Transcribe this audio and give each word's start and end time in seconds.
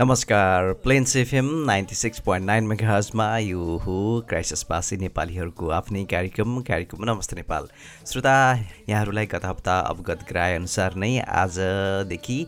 नमस्कार 0.00 0.72
Plains 0.82 1.14
FM 1.16 1.48
ninety 1.66 1.94
six 1.94 2.20
point 2.26 2.46
nine 2.46 2.64
मेगाजमा 2.66 3.26
यो 3.38 3.76
हो 3.84 3.96
क्राइसिसवासी 4.28 4.96
नेपालीहरूको 4.96 5.68
आफ्नै 5.78 6.04
कार्यक्रम 6.12 6.60
कार्यक्रम 6.68 7.04
नमस्ते 7.10 7.36
नेपाल। 7.36 7.68
श्रोता 8.06 8.34
यहाँहरूलाई 8.88 9.26
गत 9.26 9.44
हप्ता 9.44 9.78
अवगत 9.90 10.24
गराएअनुसार 10.30 10.94
नै 10.96 11.18
आजदेखि 11.20 12.38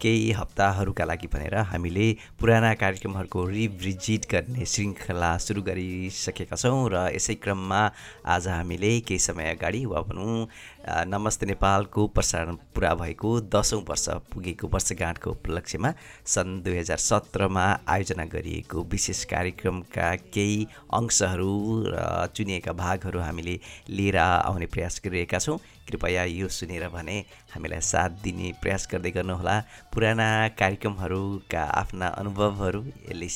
केही 0.00 0.30
हप्ताहरूका 0.32 1.04
लागि 1.04 1.26
भनेर 1.26 1.54
हामीले 1.70 2.06
पुराना 2.40 2.74
कार्यक्रमहरूको 2.74 3.44
रिभिजिट 3.46 4.26
गर्ने 4.30 4.64
श्रृङ्खला 4.64 5.30
सुरु 5.38 5.62
गरिसकेका 5.62 6.56
छौँ 6.56 6.88
र 6.92 7.08
यसै 7.16 7.34
क्रममा 7.42 7.80
आज 8.26 8.48
हामीले 8.48 8.92
केही 9.00 9.18
समय 9.18 9.54
अगाडि 9.54 9.84
वा 9.86 10.02
भनौँ 10.02 10.46
नमस्ते 10.88 11.46
नेपालको 11.46 12.06
प्रसारण 12.08 12.54
पुरा 12.74 12.94
भएको 12.94 13.30
दसौँ 13.52 13.80
वर्ष 13.88 14.08
पुगेको 14.32 14.68
वर्षगाँठको 14.72 15.30
उपलक्ष्यमा 15.30 15.92
सन् 16.24 16.62
दुई 16.64 16.76
हजार 16.78 16.96
सत्रमा 16.96 17.64
आयोजना 17.88 18.24
गरिएको 18.24 18.82
विशेष 18.92 19.24
कार्यक्रमका 19.28 20.14
केही 20.32 20.66
अंशहरू 20.96 21.52
र 21.86 22.26
चुनिएका 22.36 22.72
भागहरू 22.72 23.20
हामीले 23.20 23.58
लिएर 23.90 24.16
आउने 24.16 24.66
प्रयास 24.66 25.00
गरिरहेका 25.04 25.38
छौँ। 25.38 25.58
कृपया 25.88 26.24
यो 26.24 26.48
सुनेर 26.48 26.88
भने 26.88 27.18
हामीलाई 27.52 27.80
साथ 27.84 28.24
दिने 28.24 28.52
प्रयास 28.62 28.88
गर्दै 28.92 29.10
गर्नुहोला। 29.10 29.60
पुराना 29.92 30.26
कार्यक्रमहरूका 30.56 31.62
आफ्ना 31.82 32.06
अनुभवहरू 32.16 32.84
यसले 33.10 33.28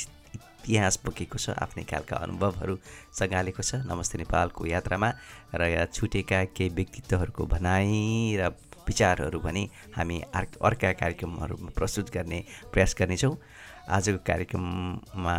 इतिहास 0.62 0.98
बोकेको 1.04 1.38
छ 1.38 1.50
आफ्नै 1.58 1.84
खालका 1.84 2.16
अनुभवहरू 2.22 2.74
सँगालेको 3.10 3.62
छ। 3.62 3.82
नमस्ते 3.82 4.18
नेपालको 4.18 4.66
यात्रामा 4.66 5.08
र 5.54 5.86
छुटेका 5.90 6.54
केही 6.54 6.70
व्यक्तित्वहरूको 6.70 7.42
भनाइ 7.50 8.38
र 8.38 8.54
विचारहरू 8.86 9.38
भने 9.42 9.62
हामी 9.94 10.16
अर्का 10.62 10.90
कार्यक्रमहरूमा 11.02 11.70
प्रस्तुत 11.74 12.10
गर्ने 12.14 12.38
प्रयास 12.72 12.94
गर्नेछौँ। 12.98 13.36
आजको 13.82 14.18
कार्यक्रममा 14.22 15.36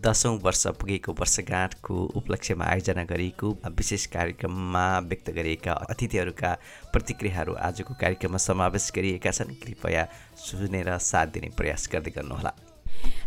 दसौँ 0.00 0.36
वर्ष 0.40 0.66
पुगेको 0.80 1.12
वर्षगाँठको 1.12 1.94
उपलक्ष्यमा 2.16 2.64
आयोजना 2.64 3.04
गरिएको 3.04 3.48
विशेष 3.76 4.06
कार्यक्रममा 4.16 4.86
व्यक्त 5.08 5.30
गरिएका 5.36 5.72
अतिथिहरूका 5.92 6.50
प्रतिक्रियाहरू 6.92 7.52
आजको 7.60 7.94
कार्यक्रममा 8.00 8.38
समावेश 8.40 8.90
गरिएका 8.96 9.30
छन्। 9.30 9.60
कृपया 9.60 10.08
सुनेर 10.36 10.96
साथ 11.00 11.26
दिने 11.36 11.52
प्रयास 11.56 11.88
गर्दै 11.92 12.10
गर्नुहोला। 12.16 12.52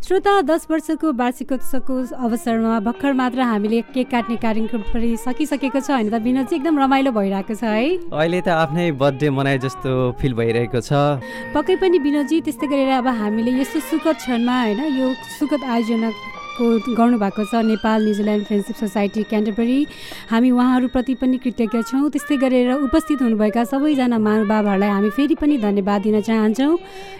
श्रोता 0.07 0.41
दस 0.41 0.65
वर्षको 0.69 1.11
वार्षिकोत्सवको 1.13 1.95
अवसरमा 2.25 2.79
भर्खर 2.81 3.13
मात्र 3.13 3.39
हामीले 3.45 3.81
केक 3.93 4.09
काट्ने 4.09 4.35
कार्यक्रम 4.41 4.81
पनि 4.89 5.17
सकिसकेको 5.21 5.79
छ। 5.79 5.91
होइन 5.91 6.09
त 6.09 6.21
विनोद 6.23 6.45
चाहिँ 6.49 6.59
एकदम 6.61 6.79
रमाइलो 6.79 7.11
भइरहेको 7.11 7.53
छ 7.53 7.63
है? 7.63 8.09
अहिले 8.09 8.41
त 8.41 8.49
आफ्नै 8.49 8.91
बर्थडे 8.97 9.29
मनाए 9.29 9.57
जस्तो 9.61 9.91
फिल 10.17 10.33
भइरहेको 10.33 10.81
छ। 10.81 11.21
पक्कै 11.53 11.75
पनि 11.77 11.97
विनोदजी 11.99 12.41
त्यस्तै 12.41 12.67
गरेर 12.73 12.89
अब 12.97 13.07
हामीले 13.21 13.51
यस्तो 13.61 13.79
सुखद 13.91 14.15
क्षणमा 14.23 14.55
होइन 14.63 14.81
यो 14.97 15.13
सुखद 15.37 15.61
आयोजना 15.63 16.09
को 16.59 16.93
गर्नुभएको 16.93 17.43
छ 17.45 17.63
Nepal 17.65 18.03
New Zealand 18.03 18.43
friendship 18.45 18.75
society 18.75 19.23
Canterbury. 19.31 19.79
हामी 20.29 20.49
उहाँहरूप्रति 20.51 21.13
पनि 21.15 21.37
कृतज्ञ 21.39 21.81
छौँ। 21.87 22.09
त्यस्तै 22.11 22.37
गरेर 22.37 22.71
उपस्थित 22.85 23.21
हुनुभएका 23.21 23.63
सबैजना 23.63 24.17
महानुभावहरूलाई 24.19 24.89
हामी 24.89 25.09
फेरि 25.15 25.35
पनि 25.39 25.57
धन्यवाद 25.57 26.01
दिन 26.01 26.21
चाहन्छौँ। 26.21 26.77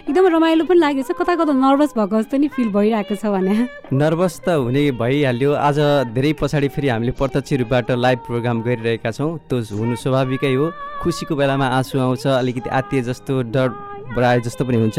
एकदम 0.08 0.26
रमाइलो 0.36 0.64
पनि 0.64 0.78
लागेको 0.78 1.08
छ। 1.08 1.16
कता 1.16 1.34
कता 1.40 1.52
नर्भस 1.56 1.90
भएको 1.96 2.16
जस्तो 2.20 2.36
नि 2.36 2.48
फिल 2.52 2.68
भइरहेको 2.68 3.14
छ 3.16 3.24
भने। 3.32 3.56
नर्भस 3.92 4.40
त 4.44 4.48
हुने 4.60 4.90
भइहाल्यो। 5.00 5.50
आज 5.56 5.78
धेरै 6.14 6.32
पछाडि 6.40 6.68
फेरि 6.68 6.88
हामीले 6.88 7.12
प्रत्यक्ष 7.16 7.52
रूपबाट 7.64 7.90
लाइभ 7.96 8.18
प्रोग्राम 8.28 8.62
गरिरहेका 8.62 9.10
छौँ। 9.10 9.30
त्यो 9.48 9.56
हुनु 9.76 9.96
स्वाभाविकै 9.96 10.54
हो। 10.54 10.66
खुसीको 11.00 11.34
बेलामा 11.36 11.66
आँसु 11.80 11.98
आउँछ। 11.98 12.26
अलिकति 12.26 12.68
आत्तिए 12.68 13.02
जस्तो 13.02 13.32
डर 13.54 13.68
बढाए 14.14 14.40
जस्तो 14.46 14.62
पनि 14.64 14.76
हुन्छ। 14.82 14.98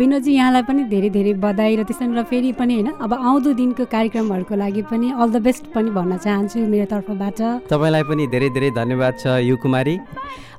विनोदजी 0.00 0.32
यहाँलाई 0.32 0.62
पनि 0.68 0.82
धेरै 0.92 1.10
धेरै 1.16 1.32
बधाई 1.44 1.72
र 1.76 1.82
त्यसरी 1.88 2.12
र 2.16 2.22
फेरि 2.30 2.52
पनि 2.60 2.74
होइन 2.74 2.88
अब 3.04 3.12
आउँदो 3.12 3.50
दिनको 3.60 3.84
कार्यक्रमहरूको 3.94 4.54
लागि 4.56 4.82
पनि 4.90 5.06
अल 5.12 5.28
द 5.30 5.36
बेस्ट 5.46 5.64
पनि 5.74 5.90
भन्न 5.92 6.12
चाहन्छु 6.24 6.58
मेरो 6.72 6.86
तर्फबाट। 6.92 7.40
तपाईँलाई 7.68 8.04
पनि 8.08 8.22
धेरै 8.32 8.48
धेरै 8.56 8.70
धन्यवाद 8.80 9.14
छ 9.20 9.24
यु 9.44 9.56
कुमारी। 9.56 9.96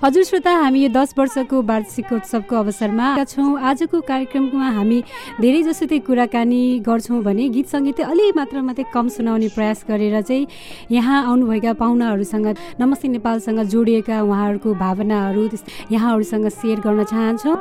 हजुर 0.04 0.24
श्रोता 0.24 0.52
हामी 0.52 0.80
यो 0.82 0.88
दस 0.92 1.14
वर्षको 1.18 1.62
वार्षिकोत्सवको 1.64 2.56
अवसरमा 2.56 3.24
छौँ। 3.24 3.56
आजको 3.72 4.02
कार्यक्रममा 4.04 4.70
हामी 4.76 5.00
धेरै 5.40 5.62
जसो 5.64 5.86
त्यही 5.88 6.00
कुराकानी 6.04 6.84
गर्छौँ 6.84 7.22
भने 7.24 7.48
गीत 7.56 7.68
सङ्गीत 7.72 8.00
अलि 8.04 8.26
मात्रामा 8.36 8.74
चाहिँ 8.74 8.92
कम 8.92 9.08
सुनाउने 9.16 9.48
प्रयास 9.56 9.86
गरेर 9.88 10.22
चाहिँ 10.22 10.48
यहाँ 10.92 11.24
आउनुभएका 11.24 11.74
पाहुनाहरूसँग 11.80 12.48
नमस्ते 12.84 13.08
नेपालसँग 13.16 13.64
जोडिएका 13.72 14.22
उहाँहरूको 14.22 14.74
भावनाहरू 14.76 15.48
यहाँहरूसँग 15.92 16.48
सेयर 16.52 16.80
गर्न 16.84 17.04
चाहन्छौँ। 17.08 17.56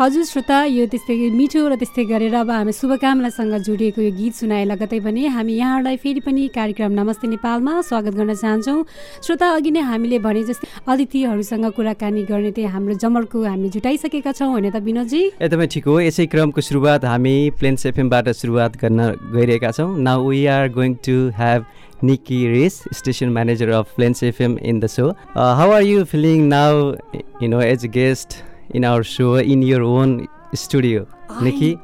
हजुर 0.00 0.24
श्रोता 0.24 0.58
यो 0.64 0.84
त्यस्तै 0.88 1.14
मिठो 1.36 1.60
र 1.68 1.76
त्यस्तै 1.76 2.04
गरेर 2.08 2.32
अब 2.32 2.50
हामी 2.50 2.72
शुभकामनासँग 2.72 3.54
जोडिएको 3.68 4.00
यो 4.00 4.12
गीत 4.16 4.34
सुनाए 4.40 4.64
लगतै 4.72 5.00
पनि 5.04 5.28
हामी 5.28 5.52
यहाँहरूलाई 5.60 5.96
फेरि 6.00 6.20
पनि 6.24 6.46
कार्यक्रम 6.56 6.92
नमस्ते 6.96 7.28
नेपालमा 7.28 7.74
स्वागत 7.84 8.14
गर्न 8.16 8.32
चाहन्छौँ। 8.32 8.80
श्रोता 9.20 9.46
अघि 9.60 9.70
नै 9.76 9.80
हामीले 9.84 10.18
भने 10.24 10.42
जस्तै 10.48 10.68
अतिथिहरूसँग 10.88 11.66
कुराकानी 11.76 12.22
गर्ने 12.32 12.50
त्यही 12.56 12.72
हाम्रो 12.72 12.94
जमर्को 12.96 13.44
हामी 13.44 13.68
जुटाइसकेका 13.76 14.32
छौँ 14.40 14.48
होइन 14.48 14.70
त 14.72 14.80
विनोदजी? 14.88 15.22
एकदमै 15.36 15.66
ठिक 15.68 15.84
हो। 15.84 16.00
यसै 16.08 16.26
क्रमको 16.32 16.60
सुरुवात 16.64 17.04
हामी 17.04 17.36
प्लेन्स 17.60 17.86
एफएमबाट 17.92 18.32
सुरुवात 18.40 18.80
गर्न 18.80 19.00
गइरहेका 19.36 19.70
छौँ। 19.76 19.90
Now 20.00 20.28
we 20.32 20.44
are 20.56 20.72
going 20.80 20.96
to 21.04 21.20
have 21.36 21.68
Nikki 22.00 22.48
Rees, 22.48 22.76
station 22.96 23.28
manager 23.30 23.66
of 23.76 23.86
Flens 23.86 24.22
FM 24.24 24.56
in 24.56 24.80
the 24.80 24.88
show. 24.88 25.08
Uh, 25.36 25.54
how 25.54 25.70
are 25.70 25.82
you 25.82 26.06
feeling 26.06 26.48
now, 26.48 26.96
you 27.42 27.48
know, 27.54 27.60
as 27.60 27.84
a 27.84 27.88
guest? 27.88 28.44
In 28.70 28.84
our 28.84 29.02
show 29.02 29.34
in 29.36 29.62
your 29.62 29.82
own 29.82 30.28
studio. 30.54 31.06
I, 31.28 31.44
Nikki? 31.44 31.78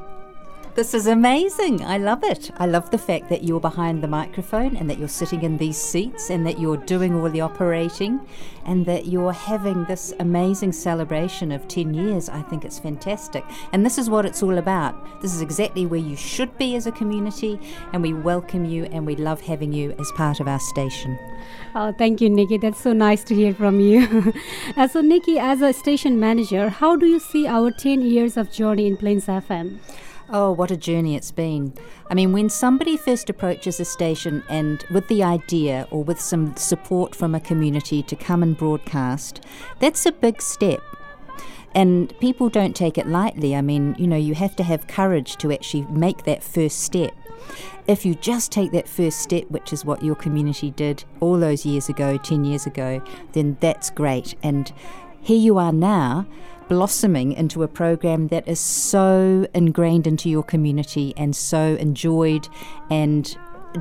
This 0.76 0.92
is 0.92 1.06
amazing. 1.06 1.82
I 1.82 1.96
love 1.96 2.22
it. 2.22 2.50
I 2.58 2.66
love 2.66 2.90
the 2.90 2.98
fact 2.98 3.30
that 3.30 3.42
you're 3.42 3.60
behind 3.60 4.02
the 4.02 4.08
microphone 4.08 4.76
and 4.76 4.90
that 4.90 4.98
you're 4.98 5.08
sitting 5.08 5.42
in 5.42 5.56
these 5.56 5.78
seats 5.78 6.28
and 6.28 6.46
that 6.46 6.60
you're 6.60 6.76
doing 6.76 7.14
all 7.14 7.30
the 7.30 7.40
operating 7.40 8.20
and 8.66 8.84
that 8.84 9.06
you're 9.06 9.32
having 9.32 9.86
this 9.86 10.12
amazing 10.20 10.72
celebration 10.72 11.50
of 11.50 11.66
10 11.66 11.94
years. 11.94 12.28
I 12.28 12.42
think 12.42 12.62
it's 12.62 12.78
fantastic. 12.78 13.42
And 13.72 13.86
this 13.86 13.96
is 13.96 14.10
what 14.10 14.26
it's 14.26 14.42
all 14.42 14.58
about. 14.58 15.22
This 15.22 15.34
is 15.34 15.40
exactly 15.40 15.86
where 15.86 15.98
you 15.98 16.14
should 16.14 16.58
be 16.58 16.76
as 16.76 16.86
a 16.86 16.92
community, 16.92 17.58
and 17.94 18.02
we 18.02 18.12
welcome 18.12 18.66
you 18.66 18.84
and 18.84 19.06
we 19.06 19.16
love 19.16 19.40
having 19.40 19.72
you 19.72 19.94
as 19.98 20.12
part 20.12 20.40
of 20.40 20.46
our 20.46 20.60
station. 20.60 21.18
Oh, 21.74 21.94
thank 21.96 22.20
you, 22.20 22.28
Nikki. 22.28 22.58
That's 22.58 22.82
so 22.82 22.92
nice 22.92 23.24
to 23.24 23.34
hear 23.34 23.54
from 23.54 23.80
you. 23.80 24.34
uh, 24.76 24.88
so, 24.88 25.00
Nikki, 25.00 25.38
as 25.38 25.62
a 25.62 25.72
station 25.72 26.20
manager, 26.20 26.68
how 26.68 26.96
do 26.96 27.06
you 27.06 27.18
see 27.18 27.46
our 27.46 27.70
10 27.70 28.02
years 28.02 28.36
of 28.36 28.52
journey 28.52 28.86
in 28.86 28.98
Plains 28.98 29.24
FM? 29.24 29.78
Oh, 30.28 30.50
what 30.50 30.72
a 30.72 30.76
journey 30.76 31.14
it's 31.14 31.30
been. 31.30 31.72
I 32.10 32.14
mean, 32.14 32.32
when 32.32 32.48
somebody 32.50 32.96
first 32.96 33.30
approaches 33.30 33.78
a 33.78 33.84
station 33.84 34.42
and 34.48 34.84
with 34.90 35.06
the 35.06 35.22
idea 35.22 35.86
or 35.92 36.02
with 36.02 36.20
some 36.20 36.56
support 36.56 37.14
from 37.14 37.34
a 37.34 37.40
community 37.40 38.02
to 38.02 38.16
come 38.16 38.42
and 38.42 38.56
broadcast, 38.56 39.44
that's 39.78 40.04
a 40.04 40.10
big 40.10 40.42
step. 40.42 40.80
And 41.76 42.12
people 42.18 42.48
don't 42.48 42.74
take 42.74 42.98
it 42.98 43.06
lightly. 43.06 43.54
I 43.54 43.60
mean, 43.60 43.94
you 43.98 44.08
know, 44.08 44.16
you 44.16 44.34
have 44.34 44.56
to 44.56 44.64
have 44.64 44.88
courage 44.88 45.36
to 45.36 45.52
actually 45.52 45.82
make 45.90 46.24
that 46.24 46.42
first 46.42 46.80
step. 46.80 47.14
if 47.86 48.04
you 48.04 48.14
just 48.14 48.50
take 48.50 48.72
that 48.72 48.88
first 48.88 49.20
step, 49.20 49.44
which 49.50 49.72
is 49.72 49.84
what 49.84 50.02
your 50.02 50.14
community 50.14 50.70
did 50.70 51.04
all 51.20 51.38
those 51.38 51.64
years 51.64 51.88
ago, 51.88 52.16
10 52.16 52.44
years 52.44 52.66
ago, 52.66 53.00
then 53.32 53.56
that's 53.60 53.90
great. 53.90 54.34
And 54.42 54.72
here 55.20 55.38
you 55.38 55.58
are 55.58 55.72
now 55.72 56.26
blossoming 56.68 57.32
into 57.32 57.62
a 57.62 57.68
program 57.68 58.28
that 58.28 58.46
is 58.48 58.60
so 58.60 59.46
ingrained 59.54 60.06
into 60.06 60.28
your 60.28 60.42
community 60.42 61.14
and 61.16 61.34
so 61.34 61.76
enjoyed 61.76 62.48
and 62.90 63.36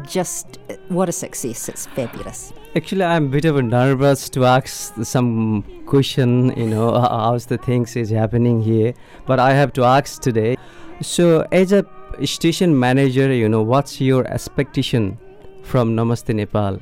just 0.07 0.59
what 0.89 1.09
a 1.09 1.11
success. 1.11 1.69
It's 1.69 1.85
fabulous. 1.87 2.53
Actually, 2.75 3.03
I'm 3.03 3.25
a 3.25 3.29
bit 3.29 3.45
of 3.45 3.55
a 3.55 3.61
nervous 3.61 4.29
to 4.29 4.45
ask 4.45 4.93
some 5.03 5.63
question, 5.85 6.57
you 6.57 6.67
know, 6.67 6.99
how's 6.99 7.45
the 7.45 7.57
things 7.57 7.95
is 7.95 8.09
happening 8.09 8.61
here. 8.61 8.93
But 9.25 9.39
I 9.39 9.53
have 9.53 9.71
to 9.73 9.83
ask 9.83 10.21
today. 10.21 10.57
So, 11.01 11.47
as 11.51 11.71
a 11.71 11.85
station 12.25 12.77
manager, 12.77 13.33
you 13.33 13.49
know, 13.49 13.61
what's 13.61 13.99
your 14.01 14.25
expectation 14.27 15.17
from 15.63 15.95
Namaste 15.95 16.33
Nepal? 16.33 16.79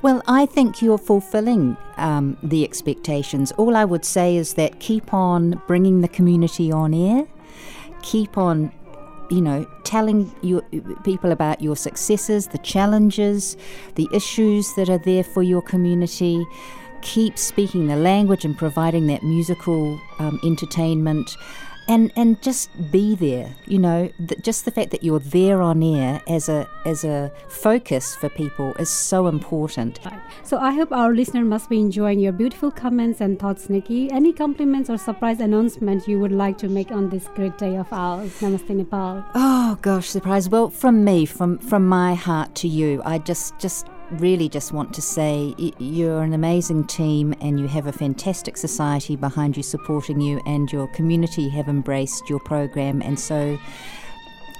Well, 0.00 0.22
I 0.28 0.46
think 0.46 0.80
you're 0.80 0.98
fulfilling 0.98 1.76
um, 1.96 2.36
the 2.40 2.62
expectations. 2.62 3.50
All 3.52 3.76
I 3.76 3.84
would 3.84 4.04
say 4.04 4.36
is 4.36 4.54
that 4.54 4.78
keep 4.78 5.12
on 5.12 5.60
bringing 5.66 6.02
the 6.02 6.08
community 6.08 6.70
on 6.70 6.94
air, 6.94 7.26
keep 8.02 8.38
on, 8.38 8.72
you 9.28 9.40
know, 9.40 9.66
telling 9.82 10.32
your 10.40 10.62
people 11.02 11.32
about 11.32 11.60
your 11.60 11.74
successes, 11.74 12.46
the 12.46 12.58
challenges, 12.58 13.56
the 13.96 14.08
issues 14.12 14.72
that 14.74 14.88
are 14.88 14.98
there 14.98 15.24
for 15.24 15.42
your 15.42 15.62
community. 15.62 16.46
Keep 17.02 17.36
speaking 17.36 17.88
the 17.88 17.96
language 17.96 18.44
and 18.44 18.56
providing 18.56 19.08
that 19.08 19.24
musical 19.24 20.00
um, 20.20 20.38
entertainment 20.44 21.36
and 21.88 22.12
and 22.16 22.40
just 22.42 22.70
be 22.92 23.14
there 23.14 23.54
you 23.66 23.78
know 23.78 24.10
th- 24.28 24.40
just 24.42 24.64
the 24.64 24.70
fact 24.70 24.90
that 24.90 25.02
you're 25.02 25.18
there 25.18 25.60
on 25.62 25.82
air 25.82 26.20
as 26.28 26.48
a 26.48 26.68
as 26.84 27.04
a 27.04 27.32
focus 27.48 28.14
for 28.16 28.28
people 28.28 28.74
is 28.78 28.90
so 28.90 29.26
important. 29.26 29.98
So 30.42 30.58
i 30.58 30.72
hope 30.72 30.92
our 30.92 31.14
listener 31.14 31.44
must 31.44 31.68
be 31.68 31.80
enjoying 31.80 32.20
your 32.20 32.32
beautiful 32.32 32.70
comments 32.70 33.20
and 33.20 33.38
thoughts 33.38 33.68
nikki. 33.68 34.10
Any 34.10 34.32
compliments 34.32 34.90
or 34.90 34.98
surprise 34.98 35.40
announcement 35.40 36.08
you 36.08 36.18
would 36.20 36.32
like 36.32 36.58
to 36.58 36.68
make 36.68 36.90
on 36.90 37.08
this 37.08 37.28
great 37.34 37.56
day 37.58 37.76
of 37.76 37.92
ours? 37.92 38.30
Namaste 38.40 38.70
nepal. 38.70 39.24
Oh 39.34 39.78
gosh 39.82 40.08
surprise. 40.08 40.48
Well 40.48 40.70
from 40.70 41.04
me 41.04 41.26
from 41.26 41.58
from 41.58 41.86
my 41.88 42.14
heart 42.14 42.54
to 42.54 42.68
you 42.68 43.02
i 43.04 43.18
just 43.18 43.58
just 43.58 43.86
really 44.12 44.48
just 44.48 44.72
want 44.72 44.92
to 44.94 45.02
say 45.02 45.54
you're 45.78 46.22
an 46.22 46.32
amazing 46.32 46.86
team 46.86 47.34
and 47.40 47.60
you 47.60 47.68
have 47.68 47.86
a 47.86 47.92
fantastic 47.92 48.56
society 48.56 49.16
behind 49.16 49.56
you 49.56 49.62
supporting 49.62 50.20
you, 50.20 50.40
and 50.46 50.70
your 50.72 50.88
community 50.88 51.48
have 51.50 51.68
embraced 51.68 52.28
your 52.28 52.40
program. 52.40 53.02
And 53.02 53.18
so 53.18 53.58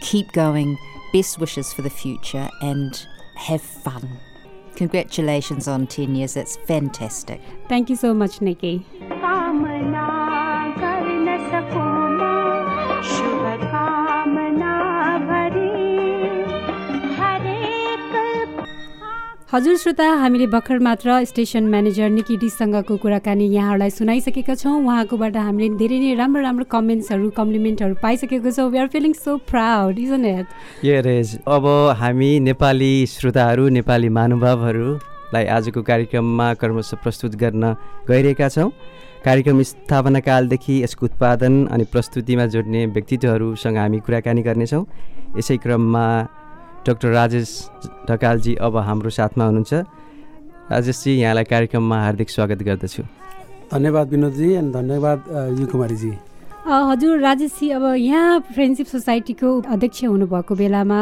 keep 0.00 0.32
going. 0.32 0.76
Best 1.12 1.38
wishes 1.38 1.72
for 1.72 1.82
the 1.82 1.90
future 1.90 2.48
and 2.60 3.06
have 3.34 3.62
fun. 3.62 4.18
Congratulations 4.76 5.66
on 5.66 5.86
10 5.86 6.14
years. 6.14 6.34
That's 6.34 6.56
fantastic. 6.56 7.40
Thank 7.68 7.90
you 7.90 7.96
so 7.96 8.14
much, 8.14 8.40
Nikki. 8.40 8.86
हजुर 19.52 19.76
श्रोता 19.76 20.04
हामीले 20.20 20.46
भर्खर 20.46 20.78
मात्र 20.78 21.24
station 21.24 21.64
manager 21.64 22.08
निकी 22.10 22.36
डिसँगको 22.36 22.96
कुराकानी 23.00 23.46
यहाँहरूलाई 23.48 23.90
सुनाइसकेका 23.90 24.54
छौँ। 24.54 24.72
उहाँकोबाट 24.84 25.36
हामीले 25.36 25.68
धेरै 25.80 25.98
नै 25.98 26.14
राम्रो 26.14 26.42
राम्रो 26.42 26.64
कमेन्ट्सहरू 26.68 27.30
कम्प्लिमेन्टहरू 27.32 27.94
पाइसकेको 28.02 28.50
छौँ। 28.52 28.68
We 28.68 28.78
are 28.78 28.86
feeling 28.92 29.12
so 29.16 29.36
proud 29.48 29.98
is 29.98 30.12
at 30.12 31.48
अब 31.48 31.64
हामी 31.96 32.28
नेपाली 32.44 32.92
श्रोताहरू 33.08 33.68
नेपाली 33.72 34.08
महानुभावहरूलाई 34.12 35.44
आजको 35.56 35.82
कार्यक्रममा 35.82 36.52
कर्मश 36.60 36.92
प्रस्तुत 37.02 37.36
गर्न 37.40 37.74
गइरहेका 38.08 38.48
छौँ। 38.48 38.70
कार्यक्रम 39.24 39.62
स्थापना 39.62 40.20
कालदेखि 40.28 40.82
यसको 40.82 41.06
उत्पादन 41.06 41.64
अनि 41.72 41.84
प्रस्तुतिमा 41.88 42.46
जोड्ने 42.52 42.84
व्यक्तित्वहरूसँग 42.92 43.76
हामी 43.76 44.00
कुराकानी 44.04 44.42
गर्नेछौँ। 44.42 44.84
यसै 45.38 45.56
क्रममा 45.64 46.04
डक्टर 46.86 47.08
राजेश 47.08 47.48
ढकालजी 48.10 48.54
अब 48.54 48.76
हाम्रो 48.76 49.10
साथमा 49.10 49.44
हुनुहुन्छ। 49.44 49.74
राजेशजी 50.70 51.12
यहाँलाई 51.20 51.44
कार्यक्रममा 51.44 51.96
हार्दिक 52.02 52.30
स्वागत 52.30 52.62
गर्दछु। 52.62 53.02
धन्यवाद 53.72 54.06
विनोदजी 54.08 54.48
अनि 54.54 54.70
धन्यवाद 54.72 55.18
यु 55.60 55.66
कुमारीजी। 55.66 56.12
हजुर 56.68 57.18
राजेशजी 57.18 57.68
अब 57.70 57.84
यहाँ 57.96 58.40
फ्रेन्डसिप 58.54 58.86
सोसाइटीको 58.86 59.48
अध्यक्ष 59.74 60.04
हुनुभएको 60.04 60.54
बेलामा 60.54 61.00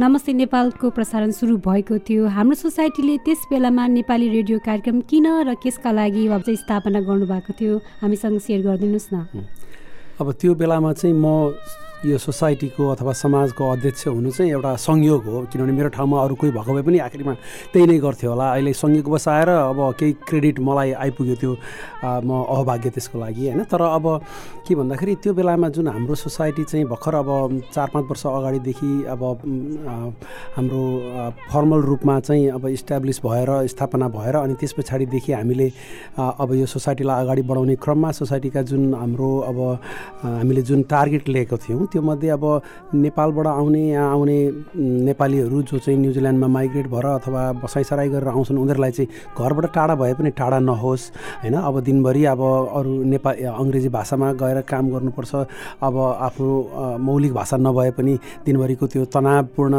नमस्ते 0.00 0.32
नेपालको 0.32 0.90
प्रसारण 0.90 1.30
सुरु 1.30 1.56
भएको 1.62 1.98
थियो। 2.02 2.26
हाम्रो 2.28 2.54
सोसाइटीले 2.54 3.16
त्यस 3.26 3.40
बेलामा 3.50 3.86
नेपाली 3.96 4.28
रेडियो 4.28 4.58
कार्यक्रम 4.60 5.00
किन 5.10 5.26
र 5.48 5.54
कसका 5.62 5.90
लागि 5.92 6.22
चाहिँ 6.28 6.56
स्थापना 6.56 7.00
गर्नुभएको 7.00 7.52
थियो 7.58 7.74
हामीसँग 8.02 8.38
सेयर 8.38 8.60
गरिदिनुहोस् 8.66 9.12
न। 9.14 9.46
अब 10.20 10.32
त्यो 10.40 10.54
बेलामा 10.54 10.92
चाहिँ 10.92 11.14
म 11.14 11.54
यो 12.04 12.18
सोसाइटीको 12.18 12.88
अथवा 12.92 13.12
समाजको 13.16 13.70
अध्यक्ष 13.72 14.06
हुनु 14.06 14.30
चाहिँ 14.30 14.52
एउटा 14.52 14.74
संयोग 14.76 15.24
हो 15.24 15.40
किनभने 15.48 15.72
मेरो 15.72 15.88
ठाउँमा 15.96 16.20
अरू 16.22 16.34
कोही 16.36 16.52
भएको 16.52 16.72
भए 16.74 16.82
पनि 16.84 16.98
आखिरमा 17.00 17.32
त्यही 17.72 17.86
नै 17.86 17.98
गर्थ्यो 17.98 18.30
होला। 18.30 18.46
अहिले 18.52 18.72
संयोग 18.76 19.08
बसाएर 19.08 19.48
अब 19.48 19.80
केही 19.96 20.12
क्रेडिट 20.28 20.60
मलाई 20.60 20.92
आइपुग्यो 21.00 21.36
त्यो 21.40 21.52
म 22.04 22.44
अभाग्य 22.44 22.90
त्यसको 22.92 23.18
लागि 23.18 23.48
होइन? 23.48 23.64
तर 23.64 23.80
अब 23.80 24.04
के 24.68 24.74
भन्दाखेरि 24.74 25.14
त्यो 25.24 25.32
बेलामा 25.32 25.68
जुन 25.72 25.88
हाम्रो 25.88 26.14
सोसाइटी 26.14 26.64
चाहिँ 26.64 26.84
भर्खर 26.92 27.14
अब 27.24 27.28
चार 27.72 27.88
पाँच 27.94 28.04
वर्ष 28.04 28.26
अगाडिदेखि 28.26 28.92
अब 29.08 29.22
हाम्रो 30.56 30.82
फर्मल 31.52 31.80
रूपमा 31.88 32.20
चाहिँ 32.20 32.48
अब 32.52 32.66
इस्टाब्लिस 32.68 33.20
भएर 33.24 33.66
स्थापना 33.72 34.08
भएर 34.12 34.36
अनि 34.44 34.54
त्यस 34.60 34.72
पछाडिदेखि 34.76 35.32
हामीले 35.32 35.68
अब 36.20 36.54
यो 36.54 36.66
सोसाइटीलाई 36.68 37.24
अगाडि 37.24 37.42
बढाउने 37.48 37.76
क्रममा 37.80 38.12
सोसाइटीका 38.20 38.62
जुन 38.68 38.94
हाम्रो 38.94 39.30
अब 39.48 39.58
हामीले 40.22 40.62
जुन 40.68 40.82
टार्गेट 40.92 41.28
लिएको 41.28 41.56
थियौँ 41.64 41.86
त्योमध्ये 41.94 42.30
अब 42.34 42.44
नेपालबाट 42.94 43.46
आउने 43.46 43.82
यहाँ 43.88 44.10
आउने 44.10 44.38
नेपालीहरू 45.08 45.62
जो 45.62 45.78
चाहिँ 45.78 45.98
न्युजिल्यान्डमा 46.00 46.48
माइग्रेट 46.58 46.86
भएर 46.90 47.06
अथवा 47.06 47.42
बसाइसराई 47.62 48.08
गरेर 48.08 48.28
आउँछन् 48.28 48.58
उनीहरूलाई 48.58 48.90
चाहिँ 48.90 49.08
घरबाट 49.38 49.66
टाढा 49.74 49.94
भए 49.94 50.14
पनि 50.18 50.30
टाढा 50.34 50.58
नहोस् 50.58 51.04
होइन? 51.42 51.54
अब 51.54 51.80
दिनभरि 51.86 52.24
अब 52.34 52.40
अरू 52.74 52.92
नेपाल 53.14 53.34
अङ्ग्रेजी 53.54 53.88
भाषामा 53.88 54.32
गएर 54.42 54.60
काम 54.66 54.90
गर्नुपर्छ। 54.90 55.34
अब 55.86 55.94
आफ्नो 56.26 56.98
मौलिक 56.98 57.32
भाषा 57.32 57.56
नभए 57.56 57.90
पनि 57.98 58.14
दिनभरिको 58.46 58.86
त्यो 58.86 59.04
तनावपूर्ण 59.14 59.74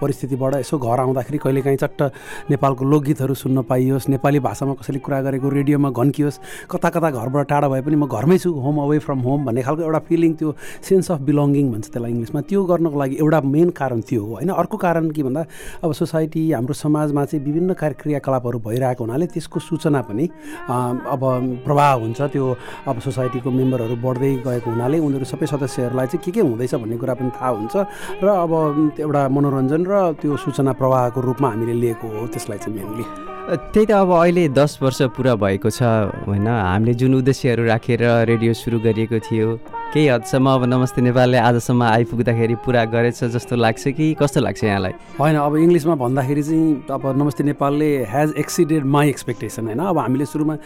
परिस्थितिबाट 0.00 0.54
यसो 0.54 0.78
घर 0.78 1.00
आउँदाखेरि 1.00 1.38
कहिलेकाहीँ 1.44 1.78
चट्ट 1.84 2.02
नेपालको 2.50 2.84
लोकगीतहरू 2.84 3.34
सुन्न 3.34 3.62
पाइयोस् 3.68 4.08
नेपाली 4.08 4.40
भाषामा 4.48 4.74
कसैले 4.80 4.98
कुरा 5.04 5.20
गरेको 5.28 5.48
रेडियोमा 5.48 5.90
घन्कियोस् 5.90 6.40
कता 6.70 6.88
कता 6.88 7.10
घरबाट 7.10 7.48
टाढा 7.48 7.68
भए 7.68 7.82
पनि 7.84 7.96
म 7.96 8.06
घरमै 8.06 8.38
छु 8.38 8.50
होम 8.64 8.80
अवे 8.84 8.98
फ्रम 9.04 9.18
होम 9.28 9.44
भन्ने 9.44 9.62
खालको 9.62 9.82
एउटा 9.82 10.00
फिलिङ 10.08 10.32
त्यो 10.40 10.54
सेन्स 10.88 11.10
अफ 11.10 11.20
बिलोङ्गिङ 11.26 11.66
भन्छ 11.72 11.86
त्यसलाई 11.90 12.10
इङ्ग्लिसमा। 12.12 12.40
त्यो 12.48 12.60
गर्नको 12.64 12.96
लागि 13.00 13.16
एउटा 13.24 13.40
मेन 13.54 13.68
कारण 13.80 14.00
त्यो 14.08 14.22
हो। 14.24 14.32
होइन 14.34 14.50
अर्को 14.52 14.76
कारण 14.76 15.10
के 15.10 15.22
भन्दा 15.22 15.42
अब 15.84 15.92
सोसाइटी 15.92 16.42
हाम्रो 16.52 16.74
समाजमा 16.74 17.24
चाहिँ 17.24 17.44
विभिन्न 17.44 17.72
कार्य 17.74 17.94
क्रियाकलापहरू 18.02 18.58
भइरहेको 18.66 19.04
हुनाले 19.04 19.26
त्यसको 19.34 19.58
सूचना 19.60 20.00
पनि 20.08 20.24
अब 20.68 21.22
प्रभाव 21.64 21.96
हुन्छ। 22.00 22.20
त्यो 22.34 22.44
अब 22.88 22.96
सोसाइटीको 23.00 23.50
मेम्बरहरू 23.50 23.96
बढ्दै 24.04 24.32
गएको 24.46 24.68
हुनाले 24.70 24.98
उनीहरू 24.98 25.24
सबै 25.24 25.46
सदस्यहरूलाई 25.46 26.06
चाहिँ 26.06 26.24
के 26.24 26.30
के 26.30 26.40
हुँदैछ 26.40 26.74
भन्ने 26.74 26.96
कुरा 26.96 27.14
पनि 27.14 27.30
थाहा 27.36 27.50
हुन्छ। 27.56 27.74
र 28.22 28.26
अब 28.28 28.52
एउटा 29.00 29.22
मनोरञ्जन 29.28 29.82
र 29.88 30.12
त्यो 30.20 30.36
सूचना 30.36 30.72
प्रवाहको 30.76 31.20
रूपमा 31.20 31.48
हामीले 31.50 31.74
लिएको 31.82 32.06
हो 32.08 32.26
त्यसलाई 32.32 32.58
चाहिँ 32.58 32.74
मेनली 32.78 33.04
त्यही 33.44 33.86
त 33.86 33.92
अब 33.92 34.10
अहिले 34.10 34.48
दस 34.56 34.78
वर्ष 34.80 35.12
पुरा 35.12 35.34
भएको 35.36 35.68
छ 35.68 35.82
होइन? 36.24 36.48
हामीले 36.48 36.94
जुन 36.96 37.14
उद्देश्यहरू 37.20 37.62
राखेर 37.68 38.02
रेडियो 38.24 38.52
सुरु 38.56 38.80
गरिएको 38.80 39.18
थियो 39.20 39.48
केही 39.94 40.08
हदसम्म 40.08 40.48
अब 40.50 40.64
नमस्ते 40.66 41.00
नेपालले 41.06 41.38
आजसम्म 41.38 41.82
आइपुग्दाखेरि 41.82 42.54
पुरा 42.66 42.82
गरेछ 42.90 43.30
जस्तो 43.30 43.54
लाग्छ 43.54 43.94
कि 43.94 44.06
कस्तो 44.18 44.40
लाग्छ 44.42 44.64
यहाँलाई? 44.64 44.92
होइन 45.22 45.36
अब 45.38 45.56
इङ्ग्लिसमा 45.56 45.94
भन्दाखेरि 45.94 46.42
चाहिँ 46.42 46.90
अब 46.90 47.02
नमस्ते 47.14 47.44
नेपालले 47.46 47.90
हेज 48.02 48.34
एक्सिडेड 48.42 48.84
माई 48.90 49.08
एक्सपेक्टेसन 49.08 49.64
होइन? 49.70 49.78
अब 49.78 49.98
हामीले 49.98 50.26
सुरुमा 50.26 50.56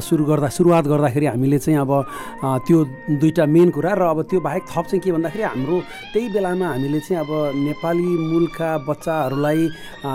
सुरु 0.00 0.24
गर्दा 0.24 0.48
सुरुवात 0.48 0.84
गर्दाखेरि 0.96 1.26
हामीले 1.28 1.58
चाहिँ 1.60 1.78
अब 1.84 1.92
त्यो 2.64 2.78
दुईवटा 3.20 3.44
मेन 3.52 3.68
कुरा 3.68 3.92
र 4.00 4.02
अब 4.16 4.22
त्यो 4.32 4.40
बाहेक 4.48 4.64
थप 4.72 4.84
चाहिँ 4.88 5.00
के 5.04 5.12
भन्दाखेरि 5.12 5.44
हाम्रो 5.44 5.76
त्यही 6.16 6.28
बेलामा 6.32 6.66
हामीले 6.72 7.00
चाहिँ 7.04 7.20
अब 7.20 7.30
नेपाली 7.60 8.08
मूलका 8.32 8.70
बच्चाहरूलाई 8.88 9.68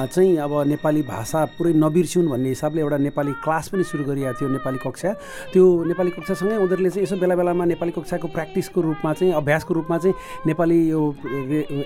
चाहिँ 0.10 0.38
अब 0.42 0.54
नेपाली 0.74 1.02
भाषा 1.06 1.46
पुरै 1.54 1.74
नबिर्स्यौँ 1.86 2.26
भन्ने 2.34 2.50
हिसाबले 2.50 2.82
एउटा 2.82 2.98
नेपाली 3.14 3.32
क्लास 3.46 3.70
पनि 3.70 3.84
सुरु 3.86 4.04
गरिएको 4.10 4.34
थियो 4.42 4.50
नेपाली 4.58 4.80
कक्षा। 4.82 5.14
त्यो 5.54 5.64
नेपाली 5.86 6.10
कक्षासँगै 6.18 6.58
उनीहरूले 6.66 6.90
चाहिँ 6.90 7.06
यसो 7.06 7.16
बेला 7.22 7.36
बेलामा 7.38 7.66
नेपाली 7.70 7.94
कक्षाको 8.02 8.28
प्र्याक्टिस 8.34 8.54
प्र्याक्टिसको 8.56 8.82
रूपमा 8.82 9.14
चाहिँ 9.14 9.34
अभ्यासको 9.34 9.74
रूपमा 9.74 9.98
चाहिँ 9.98 10.16
नेपाली 10.48 10.78
यो 10.90 11.02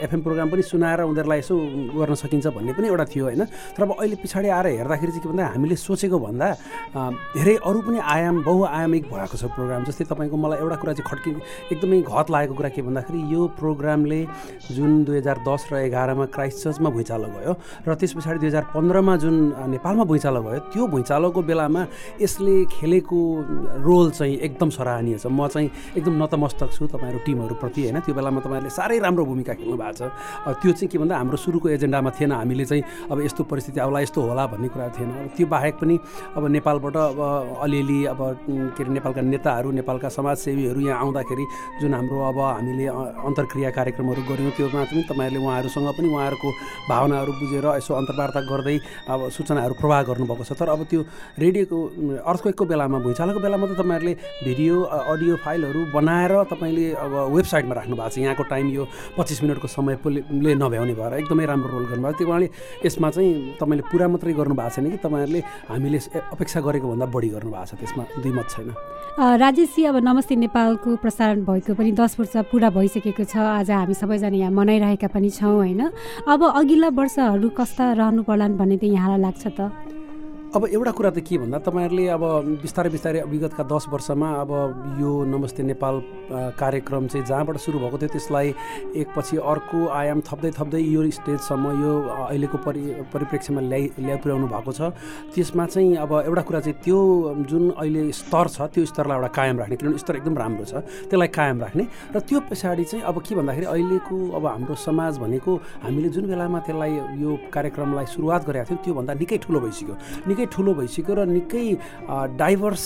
एफएम 0.06 0.22
प्रोग्राम 0.22 0.50
पनि 0.50 0.62
सुनाएर 0.62 1.02
उनीहरूलाई 1.02 1.40
यसो 1.40 1.56
गर्न 1.98 2.14
सकिन्छ 2.14 2.48
भन्ने 2.54 2.74
पनि 2.78 2.88
एउटा 2.88 3.06
थियो 3.10 3.26
होइन? 3.26 3.44
तर 3.74 3.84
अब 3.84 3.92
अहिले 3.98 4.16
पछाडि 4.22 4.50
आएर 4.54 4.68
हेर्दाखेरि 4.78 5.12
चाहिँ 5.12 5.24
के 5.24 5.30
भन्दा 5.30 5.46
हामीले 5.50 5.76
सोचेको 5.76 6.20
भन्दा 6.20 6.48
धेरै 7.34 7.56
अरू 7.66 7.80
पनि 7.82 8.00
आयाम 8.06 8.36
बहुआयामिक 8.46 9.04
भएको 9.10 9.38
छ 9.38 9.44
प्रोग्राम 9.58 9.84
जस्तै 9.90 10.06
तपाईँको 10.14 10.38
मलाई 10.38 10.60
एउटा 10.62 10.76
कुरा 10.78 10.94
चाहिँ 10.94 11.10
खड्की 11.10 11.32
एकदमै 11.74 12.02
घत 12.06 12.28
लागेको 12.30 12.54
कुरा 12.54 12.70
के 12.70 12.82
भन्दाखेरि 12.86 13.22
यो 13.34 13.42
प्रोग्रामले 13.58 14.22
जुन 14.70 15.04
दुई 15.10 15.18
हजार 15.18 15.38
दस 15.48 15.74
र 15.74 15.90
एघारमा 15.90 16.26
क्राइस्ट 16.30 16.58
चर्चमा 16.64 16.90
भुइँचालो 16.94 17.28
भयो 17.34 17.54
र 17.88 17.96
त्यस 17.98 18.14
पछाडि 18.14 18.40
दुई 18.40 18.50
हजार 18.54 18.66
पन्ध्रमा 18.78 19.16
जुन 19.18 19.36
नेपालमा 19.74 20.04
भुइँचालो 20.06 20.42
भयो 20.46 20.60
त्यो 20.70 20.88
भुइँचालोको 20.94 21.42
बेलामा 21.50 21.82
यसले 22.22 22.56
खेलेको 22.78 23.20
रोल 23.82 24.10
चाहिँ 24.12 24.38
एकदम 24.38 24.70
सराहनीय 24.70 25.18
छ। 25.18 25.28
म 25.30 25.48
चाहिँ 25.48 25.70
एकदम 25.98 26.14
नतमस्तक 26.60 26.76
छु 26.76 26.88
तपाईँहरू 26.92 27.20
टिमहरूप्रति 27.26 27.82
होइन? 27.84 28.00
त्यो 28.04 28.14
बेलामा 28.16 28.40
तपाईँहरूले 28.44 28.70
साह्रै 28.70 29.00
राम्रो 29.00 29.24
भूमिका 29.26 29.54
खेल्नु 29.56 29.78
भएको 29.80 29.96
छ। 29.96 30.12
त्यो 30.60 30.72
चाहिँ 30.76 30.90
के 30.92 30.98
भन्दा 31.00 31.16
हाम्रो 31.16 31.38
सुरुको 31.40 31.68
एजेन्डामा 31.80 32.10
थिएन। 32.20 32.32
हामीले 32.36 32.66
चाहिँ 32.68 32.84
अब 33.12 33.18
यस्तो 33.24 33.44
परिस्थिति 33.48 33.80
आउला 33.80 34.00
यस्तो 34.04 34.20
होला 34.20 34.44
भन्ने 34.52 34.68
कुरा 34.68 34.88
थिएन। 34.92 35.10
अब 35.10 35.32
त्यो 35.36 35.48
बाहेक 35.48 35.76
पनि 35.80 35.96
अब 36.36 36.44
नेपालबाट 36.52 36.96
अब 37.00 37.20
अलिअलि 37.64 38.00
अब 38.12 38.20
के 38.76 38.84
अरे 38.84 38.92
नेपालका 38.92 39.22
नेताहरू 39.24 39.72
नेपालका 39.72 40.10
समाजसेवीहरू 40.10 40.80
यहाँ 40.84 41.00
आउँदाखेरि 41.00 41.46
जुन 41.82 41.94
हाम्रो 41.94 42.18
अब 42.28 42.40
हामीले 42.40 42.86
अन्तर्क्रिया 43.24 43.70
कार्यक्रमहरू 43.72 44.22
गऱ्यौँ 44.28 44.52
त्योमा 44.58 44.84
पनि 44.84 45.02
तपाईँहरूले 45.10 45.40
उहाँहरूसँग 45.40 45.88
पनि 45.96 46.08
उहाँहरूको 46.12 46.50
भावनाहरू 46.90 47.32
बुझेर 47.40 47.66
यसो 47.80 47.94
अन्तर्वार्ता 47.94 48.42
गर्दै 48.52 48.78
अब 49.08 49.20
सूचनाहरू 49.32 49.74
प्रवाह 49.80 50.02
गर्नुभएको 50.12 50.44
छ। 50.44 50.52
तर 50.60 50.70
अब 50.76 50.82
त्यो 50.92 51.02
रेडियोको 51.40 51.78
अर्थक्वेकको 52.28 52.64
बेलामा 52.68 52.98
भुइँचालोको 53.00 53.40
बेलामा 53.40 53.66
त 53.70 53.72
तपाईँहरूले 53.80 54.14
भिडियो 54.44 54.76
अडियो 54.84 55.36
फाइलहरू 55.46 55.80
बनाएर 55.94 56.34
तपाईँले 56.50 56.86
अब 56.98 57.14
वेबसाइटमा 57.38 57.74
राख्नु 57.78 57.96
भएको 57.96 58.10
छ। 58.10 58.18
यहाँको 58.20 58.44
टाइम 58.50 58.66
यो 58.74 58.84
पच्चिस 59.18 59.40
मिनटको 59.44 59.68
समयले 59.70 60.54
नभ्याउने 60.58 60.94
भएर 60.98 61.14
एकदमै 61.22 61.46
राम्रो 61.46 61.70
रोल 61.70 61.86
गर्नुभएको 61.94 62.18
त्यो 62.18 62.28
उहाँले 62.28 62.48
यसमा 62.86 63.10
चाहिँ 63.10 63.32
तपाईँले 63.62 63.84
पुरा 63.88 64.08
मात्रै 64.10 64.34
गर्नुभएको 64.34 64.74
छैन 64.76 64.86
कि 64.90 64.98
तपाईँहरूले 65.06 65.42
हामीले 65.70 66.00
अपेक्षा 66.34 66.60
गरेको 66.60 66.88
भन्दा 66.90 67.06
बढी 67.06 67.30
गर्नुभएको 67.36 67.66
छ। 67.66 67.74
त्यसमा 67.80 68.04
दुई 68.20 68.32
मत 68.34 68.48
छैन। 68.50 68.70
राजेशजी 69.20 69.82
अब 69.86 69.96
नमस्ते। 70.00 70.36
नेपालको 70.40 70.90
प्रसारण 71.04 71.44
भएको 71.46 71.74
पनि 71.76 71.92
दस 71.92 72.16
वर्ष 72.20 72.36
पुरा 72.50 72.70
भइसकेको 72.72 73.24
छ। 73.24 73.36
आज 73.38 73.72
हामी 73.72 73.94
सबैजना 73.94 74.38
यहाँ 74.38 74.52
मनाइरहेका 74.52 75.08
पनि 75.12 75.30
छौँ 75.30 75.56
होइन? 75.56 75.82
अब 76.26 76.40
अघिल्ला 76.44 76.90
वर्षहरू 76.96 77.50
कस्ता 77.52 77.94
रहनु 78.00 78.24
पर्लान् 78.24 78.58
भन्ने 78.58 78.78
त 78.80 78.84
यहाँलाई 78.88 79.22
लाग्छ 79.22 79.46
त। 79.54 79.99
अब 80.50 80.66
एउटा 80.66 80.92
कुरा 80.98 81.10
त 81.14 81.22
के 81.22 81.38
भन्दा 81.38 81.58
तपाईँहरूले 81.62 82.06
अब 82.10 82.24
बिस्तारै 82.66 82.90
बिस्तारै 82.90 83.22
विगतका 83.22 83.64
दस 83.70 83.86
वर्षमा 83.94 84.30
अब 84.42 84.52
यो 84.98 85.10
नमस्ते 85.30 85.62
नेपाल 85.62 85.96
कार्यक्रम 86.58 87.06
चाहिँ 87.06 87.26
जहाँबाट 87.30 87.58
सुरु 87.62 87.78
भएको 87.78 87.98
थियो 88.02 88.10
त्यसलाई 88.10 88.48
एकपछि 88.98 89.38
अर्को 89.38 89.78
आयाम 89.94 90.20
थप्दै 90.26 90.52
थप्दै 90.58 90.82
यो 90.82 91.06
स्टेजसम्म 91.06 91.66
यो 91.86 91.92
अहिलेको 92.26 92.58
परि 92.66 92.82
परिप्रेक्ष्यमा 93.14 93.62
ल्याइ 93.62 93.84
ल्याइ 94.02 94.18
पुर्याउनु 94.18 94.48
भएको 94.50 94.72
छ। 94.74 94.82
त्यसमा 95.38 95.66
चाहिँ 95.70 95.96
अब 96.02 96.12
एउटा 96.26 96.42
कुरा 96.42 96.60
चाहिँ 96.66 96.82
त्यो 96.82 96.98
जुन 97.46 97.64
अहिले 97.78 98.02
स्तर 98.10 98.48
छ 98.50 98.58
त्यो 98.74 98.86
स्तरलाई 98.90 99.18
एउटा 99.22 99.30
कायम 99.38 99.56
राख्ने 99.62 99.76
किनभने 99.78 100.02
स्तर 100.02 100.16
एकदम 100.18 100.34
राम्रो 100.34 100.66
छ 100.66 100.74
त्यसलाई 101.14 101.30
कायम 101.30 101.58
राख्ने। 101.62 101.84
र 102.10 102.18
त्यो 102.26 102.40
पछाडि 102.50 102.84
चाहिँ 102.90 103.06
अब 103.06 103.22
के 103.22 103.38
भन्दाखेरि 103.38 103.68
अहिलेको 103.70 104.18
अब 104.34 104.46
हाम्रो 104.50 104.76
समाज 104.82 105.14
भनेको 105.22 105.52
हामीले 105.86 106.10
जुन 106.10 106.26
बेलामा 106.34 106.60
त्यसलाई 106.66 107.22
यो 107.22 107.38
कार्यक्रमलाई 107.54 108.06
सुरुवात 108.18 108.42
गरेका 108.50 108.66
थियौँ 108.66 108.82
त्योभन्दा 108.82 109.14
निकै 109.14 109.38
ठुलो 109.46 109.60
भइसक्यो। 109.62 109.96
निकै 110.40 110.48
ठुलो 110.56 110.72
भइसक्यो 110.80 111.14
र 111.16 111.26
निकै 111.28 111.66
डाइभर्स 112.40 112.86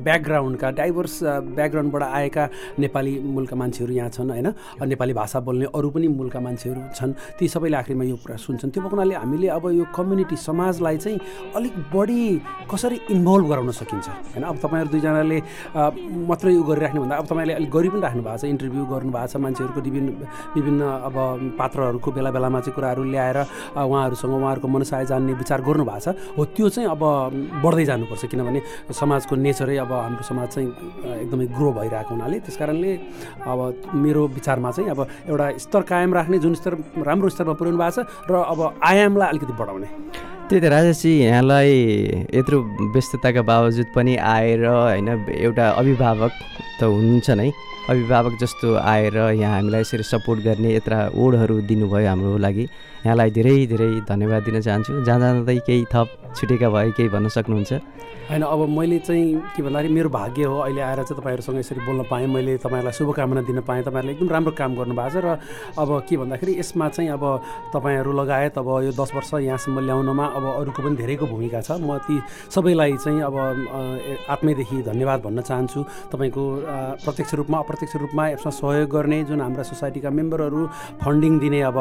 ब्याकग्राउन्डका 0.00 0.68
डाइभर्स 0.80 1.14
ब्याकग्राउन्डबाट 1.52 2.02
आएका 2.02 2.44
नेपाली 2.80 3.12
मूलका 3.20 3.56
मान्छेहरू 3.56 3.92
यहाँ 3.92 4.08
छन् 4.08 4.30
होइन? 4.30 4.48
नेपाली 4.80 5.12
भाषा 5.12 5.40
बोल्ने 5.44 5.66
अरू 5.76 5.88
पनि 5.92 6.08
मूलका 6.08 6.40
मान्छेहरू 6.40 6.80
छन्। 6.96 7.12
ती 7.36 7.48
सबैले 7.48 7.76
आखिरमा 7.76 8.04
यो 8.04 8.16
कुरा 8.16 8.36
सुन्छन्। 8.40 8.70
त्यो 8.72 8.88
हुनाले 8.88 9.14
हामीले 9.14 9.48
अब 9.52 9.64
यो 9.76 9.84
कम्युनिटी 9.92 10.36
समाजलाई 10.40 10.96
चाहिँ 10.96 11.18
अलिक 11.56 11.74
बढी 11.92 12.20
कसरी 12.72 12.96
इन्भल्भ 13.12 13.46
गराउन 13.50 13.70
सकिन्छ 13.76 14.08
होइन? 14.32 14.44
अब 14.48 14.56
तपाईँहरू 14.64 14.88
दुईजनाले 14.88 15.38
मात्रै 16.28 16.52
यो 16.56 16.62
गरिराख्ने 16.64 17.00
भन्दा 17.00 17.16
अब 17.20 17.26
तपाईँले 17.28 17.52
अलिक 17.60 17.70
गरि 17.70 17.88
पनि 17.92 18.00
राख्नु 18.00 18.22
भएको 18.24 18.38
छ 18.40 18.44
इन्टरभ्यू 18.48 18.84
गर्नु 18.88 19.10
भएको 19.12 19.28
छ 19.28 19.36
मान्छेहरूको 19.36 19.80
विभिन्न 19.84 20.08
विभिन्न 20.56 20.80
अब 20.80 21.16
पात्रहरूको 21.60 22.08
बेला 22.16 22.30
बेलामा 22.32 22.60
चाहिँ 22.64 22.74
कुराहरू 22.74 23.04
ल्याएर 23.04 23.38
उहाँहरूसँग 23.76 24.32
उहाँहरूको 24.32 24.68
मनसाय 24.68 25.04
जान्ने 25.10 25.32
विचार 25.36 25.60
गर्नु 25.60 25.84
भएको 25.84 26.00
छ। 26.00 26.16
हो 26.38 26.44
त्यो 26.56 26.68
चाहिँ 26.70 26.88
अब 26.90 27.02
बढ्दै 27.64 27.84
जानुपर्छ 27.90 28.24
किनभने 28.30 28.60
समाजको 28.94 29.36
नेचरै 29.36 29.76
अब 29.84 29.92
हाम्रो 29.92 30.24
समाज 30.24 30.48
चाहिँ 30.54 30.68
एकदमै 31.22 31.46
ग्रो 31.58 31.70
भइरहेको 31.78 32.14
हुनाले 32.14 32.36
त्यस 32.46 32.56
कारणले 32.56 32.92
अब 33.44 33.58
मेरो 33.94 34.22
विचारमा 34.38 34.70
चाहिँ 34.70 34.90
अब 34.90 35.00
एउटा 35.28 35.46
स्तर 35.66 35.82
कायम 35.90 36.14
राख्ने 36.14 36.38
जुन 36.38 36.54
स्तर 36.54 36.72
राम्रो 37.08 37.28
स्तरमा 37.28 37.54
पुर्याउनु 37.60 37.78
भएको 37.82 38.02
छ 38.02 38.30
र 38.30 38.34
अब 38.52 38.60
आयामलाई 38.82 39.28
अलिकति 39.28 39.54
बढाउने। 39.60 40.39
त्यही 40.50 40.62
त 40.62 40.66
राजेशजी 40.66 41.10
यहाँलाई 41.30 41.70
यत्रो 42.34 42.58
व्यस्तताका 42.90 43.42
बावजुद 43.46 43.86
पनि 43.94 44.16
आएर 44.18 44.66
होइन 44.66 45.08
एउटा 45.30 45.66
अभिभावक 45.78 46.32
त 46.78 46.90
हुनुहुन्छ 46.90 47.30
नै। 47.38 47.50
अभिभावक 47.86 48.34
जस्तो 48.42 48.74
आएर 48.74 49.16
यहाँ 49.38 49.54
हामीलाई 49.54 49.80
यसरी 49.80 50.02
सपोर्ट 50.02 50.38
गर्ने 50.42 50.74
यत्र 50.74 51.14
ओडहरू 51.14 51.54
दिनुभयो 51.70 52.08
हाम्रो 52.10 52.36
लागि। 52.42 52.64
यहाँलाई 53.06 53.30
धेरै 53.30 53.54
धेरै 53.70 53.90
धन्यवाद 54.10 54.42
दिन 54.42 54.60
चाहन्छु। 54.60 54.92
जहाँ 55.06 55.18
जाँदै 55.22 55.58
केही 55.66 55.84
थप 55.86 56.34
छुटेका 56.34 56.68
भए 56.70 56.90
केही 56.98 57.08
भन्न 57.14 57.28
सक्नुहुन्छ? 57.30 57.72
होइन 58.30 58.42
अब 58.46 58.60
मैले 58.70 58.98
चाहिँ 59.02 59.58
के 59.58 59.62
भन्दाखेरि 59.62 59.94
मेरो 59.94 60.08
भाग्य 60.08 60.44
हो 60.46 60.56
अहिले 60.62 60.80
आएर 60.86 61.02
चाहिँ 61.02 61.18
तपाईँहरूसँग 61.18 61.58
यसरी 61.58 61.80
बोल्न 61.82 62.02
पाएँ। 62.06 62.26
मैले 62.30 62.56
तपाईँहरूलाई 62.62 62.94
शुभकामना 62.94 63.42
दिन 63.42 63.60
पाएँ। 63.66 63.82
तपाईँहरूले 63.82 64.12
एकदम 64.14 64.28
राम्रो 64.30 64.52
काम 64.54 64.70
गर्नुभएको 64.78 65.10
छ 65.10 65.24
र 65.24 65.28
अब 65.74 65.90
के 66.06 66.16
भन्दाखेरि 66.16 66.52
यसमा 66.60 66.88
चाहिँ 66.94 67.10
अब 67.10 67.24
तपाईँहरू 67.74 68.12
लगायत 68.14 68.58
अब 68.62 68.68
यो 68.86 68.92
दस 68.94 69.10
वर्ष 69.18 69.30
यहाँसम्म 69.50 69.82
ल्याउनमा 69.82 70.26
अरूको 70.40 70.80
पनि 70.82 70.96
धेरैको 70.96 71.26
भूमिका 71.26 71.60
छ। 71.60 71.70
म 71.80 71.98
ती 72.04 72.16
सबैलाई 72.50 72.92
चाहिँ 73.04 73.20
अब 73.20 73.36
आत्मैदेखि 74.28 74.76
धन्यवाद 74.90 75.18
भन्न 75.26 75.40
चाहन्छु। 75.40 75.80
तपाईँको 76.12 76.42
प्रत्यक्ष 77.04 77.32
रूपमा 77.40 77.58
अप्रत्यक्ष 77.58 77.94
रूपमा 78.02 78.24
यसमा 78.34 78.50
सहयोग 78.50 78.88
गर्ने 78.90 79.18
जुन 79.28 79.40
हाम्रा 79.40 79.62
सोसाइटीका 79.62 80.10
मेम्बरहरू 80.10 80.60
फन्डिङ 81.04 81.32
दिने 81.38 81.60
अब 81.70 81.78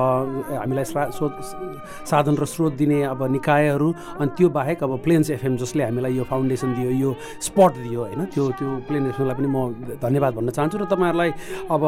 हामीलाई 0.60 0.86
साधन 0.86 2.36
र 2.36 2.46
स्रोत 2.46 2.74
दिने 2.80 3.00
अब 3.14 3.22
निकायहरू 3.32 3.90
अनि 4.20 4.32
त्यो 4.38 4.50
बाहेक 4.50 4.84
अब 4.84 4.92
प्लेन्स 5.04 5.30
एफएम 5.38 5.58
जसले 5.58 5.84
हामीलाई 5.84 6.14
यो 6.18 6.24
फाउन्डेसन 6.30 6.70
दियो 6.76 6.92
यो 6.92 7.10
स्पट 7.42 7.74
दियो 7.84 8.00
होइन 8.04 8.26
त्यो 8.34 8.44
त्यो 8.60 8.70
प्लेन 8.88 9.04
एफएमलाई 9.10 9.36
पनि 9.38 9.48
म 9.48 9.58
धन्यवाद 10.02 10.34
भन्न 10.36 10.50
चाहन्छु 10.50 10.78
र 10.78 10.86
तपाईँहरूलाई 10.90 11.32
अब 11.70 11.84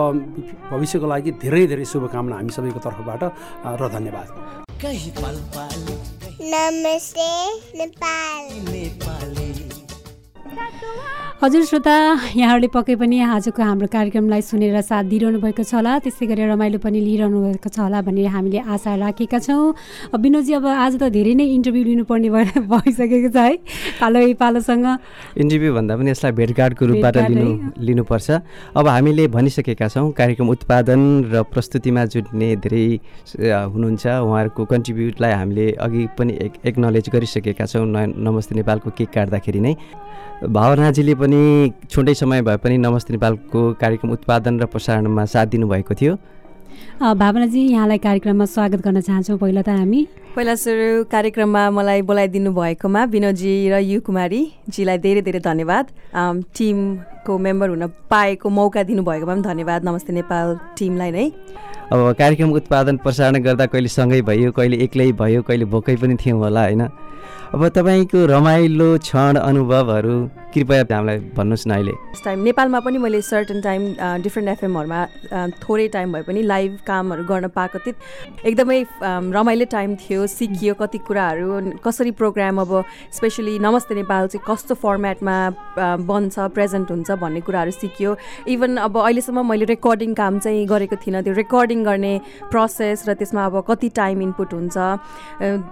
भविष्यको 0.72 1.06
लागि 1.08 1.32
धेरै 1.42 1.64
धेरै 1.68 1.86
शुभकामना 1.86 2.36
हामी 2.36 2.52
सबैको 2.52 2.80
तर्फबाट 2.80 3.22
र 3.82 3.84
धन्यवाद। 3.90 4.28
नमस्ते 6.44 7.26
नेपाल 7.78 8.48
हजुर 11.42 11.64
श्रोता 11.66 11.94
यहाँहरूले 12.38 12.68
पक्कै 12.70 12.96
पनि 13.02 13.18
आजको 13.26 13.62
हाम्रो 13.66 13.88
कार्यक्रमलाई 13.90 14.42
सुनेर 14.46 14.78
साथ 14.86 15.04
दिइरहनु 15.10 15.40
भएको 15.42 15.64
छ 15.66 15.74
होला। 15.74 15.98
त्यस्तै 16.06 16.26
गरेर 16.30 16.54
रमाइलो 16.54 16.78
पनि 16.78 17.02
लिइरहनु 17.02 17.38
भएको 17.42 17.70
छ 17.74 17.82
होला 17.82 18.02
भन्ने 18.06 18.30
हामीले 18.30 18.60
आशा 18.62 18.94
राखेका 19.02 19.40
छौँ। 19.42 19.74
विनोदजी 20.22 20.54
अब 20.54 20.66
आज 20.70 21.02
त 21.02 21.10
धेरै 21.10 21.34
नै 21.42 21.46
इन्टरभ्यू 21.58 21.84
लिनुपर्ने 21.90 22.30
भएर 22.30 22.62
भइसकेको 22.74 23.30
छ 23.34 23.38
है 23.42 23.58
पालो 23.98 24.22
पालोसँग। 24.38 24.86
इन्टरभ्यू 25.42 25.74
भन्दा 25.74 25.94
पनि 25.98 26.10
यसलाई 26.14 26.32
भेटघाटको 26.38 26.84
रूपबाट 26.86 27.18
लिनु 27.34 27.50
लिनुपर्छ। 27.90 28.30
अब 28.78 28.86
हामीले 28.94 29.26
भनिसकेका 29.34 29.88
छौँ 29.90 30.14
कार्यक्रम 30.14 30.48
उत्पादन 30.54 31.02
र 31.26 31.42
प्रस्तुतिमा 31.50 32.06
जुट्ने 32.14 32.50
धेरै 32.62 32.86
हुनुहुन्छ। 33.74 34.06
उहाँहरूको 34.06 34.62
कन्ट्रिब्युटलाई 34.70 35.34
हामीले 35.42 35.66
अघि 35.74 36.02
पनि 36.14 36.32
एक्नोलेज 36.70 37.10
गरिसकेका 37.10 37.66
छौँ। 37.66 37.86
नमस्ते 38.30 38.54
नेपालको 38.62 38.90
केक 38.94 39.10
काट्दाखेरि 39.10 39.62
नै। 39.66 39.76
भावनाजीले 40.42 41.14
पनि 41.22 41.31
छुट्टै 41.32 42.14
समय 42.14 42.42
भए 42.42 42.58
पनि 42.58 42.78
नमस्ते 42.78 43.14
नेपालको 43.14 43.60
कार्यक्रम 43.82 44.12
उत्पादन 44.12 44.60
र 44.60 44.66
प्रसारणमा 44.66 45.26
साथ 45.26 45.46
दिनुभएको 45.54 45.94
थियो। 45.94 46.14
भावनाजी 47.02 47.62
यहाँलाई 47.72 47.98
कार्यक्रममा 47.98 48.46
स्वागत 48.46 48.80
गर्न 48.86 49.02
चाहन्छौँ। 49.02 49.38
पहिला 49.38 49.62
त 49.62 49.70
हामी। 49.70 50.02
पहिला 50.36 50.56
सुरु 50.56 51.04
कार्यक्रममा 51.12 51.64
मलाई 51.72 52.02
बोलाइदिनु 52.06 52.52
भएकोमा 52.54 53.02
विनोदजी 53.10 53.54
र 53.70 53.76
यु 53.82 54.02
कुमारीजीलाई 54.06 54.98
धेरै 54.98 55.22
धेरै 55.22 55.42
धन्यवाद। 55.42 55.86
टिमको 56.56 57.34
मेम्बर 57.38 57.68
हुन 57.70 57.84
पाएको 58.10 58.48
मौका 58.50 58.82
दिनुभएकोमा 58.86 59.34
पनि 59.34 59.42
धन्यवाद। 59.42 59.80
नमस्ते 59.86 60.14
नेपाल 60.14 60.48
टिमलाई 60.78 61.12
नै। 61.12 61.26
अब 61.92 62.00
कार्यक्रम 62.16 62.52
उत्पादन 62.54 62.96
प्रसारण 63.04 63.36
गर्दा 63.44 63.66
कहिले 63.66 63.90
सँगै 63.90 64.22
भयो 64.22 64.52
कहिले 64.56 64.78
एक्लै 64.86 65.12
भयो 65.12 65.42
कहिले 65.44 65.66
भोकै 65.68 65.96
पनि 65.98 66.16
थियौँ 66.16 66.40
होला 66.40 66.64
होइन? 66.64 66.84
अब 67.52 67.68
तपाईँको 67.68 68.20
रमाइलो 68.32 68.88
क्षण 69.04 69.36
अनुभवहरू 69.36 70.16
कृपया 70.56 70.84
हामीलाई 70.92 71.18
भन्नुहोस् 71.36 71.68
न 71.68 71.72
अहिले। 71.72 71.92
टाइम 72.24 72.40
नेपालमा 72.44 72.80
पनि 72.80 72.98
मैले 72.98 73.22
सर्टन 73.22 73.60
टाइम 73.62 73.82
डिफ्रेन्ट 74.24 74.50
एफएमहरूमा 74.50 75.00
थोरै 75.60 75.88
टाइम 75.88 76.14
भए 76.14 76.22
पनि 76.28 76.42
लाइभ 76.44 76.78
कामहरू 76.88 77.24
गर्न 77.24 77.48
पाएको 77.52 77.80
थिएँ। 77.80 77.96
एकदमै 78.48 78.80
रमाइलो 79.36 79.66
टाइम 79.68 79.96
थियो 79.96 80.28
सिकियो 80.28 80.74
कति 80.80 80.98
कुराहरू 81.08 81.80
कसरी 81.84 82.12
प्रोग्राम 82.16 82.62
अब 82.62 82.72
स्पेसली 83.20 83.58
नमस्ते 83.60 83.96
नेपाल 83.96 84.28
चाहिँ 84.28 84.44
कस्तो 84.48 84.76
फर्मेटमा 84.80 85.36
बन्छ 86.08 86.40
प्रेजेन्ट 86.56 86.92
हुन्छ 86.92 87.12
भन्ने 87.20 87.42
कुराहरू 87.44 87.72
सिकियो। 87.72 88.16
इभन 88.48 88.78
अब 88.88 88.98
अहिलेसम्म 88.98 89.46
मैले 89.50 89.66
रेकर्डिङ 89.76 90.14
काम 90.16 90.40
चाहिँ 90.40 90.66
गरेको 90.72 90.96
थिइनँ। 91.04 91.24
त्यो 91.24 91.34
रेकर्डिङ 91.36 91.84
गर्ने 91.84 92.14
प्रोसेस 92.52 93.08
र 93.10 93.14
त्यसमा 93.20 93.46
अब 93.46 93.64
कति 93.68 93.90
टाइम 94.00 94.22
इनपुट 94.22 94.54
हुन्छ 94.54 94.78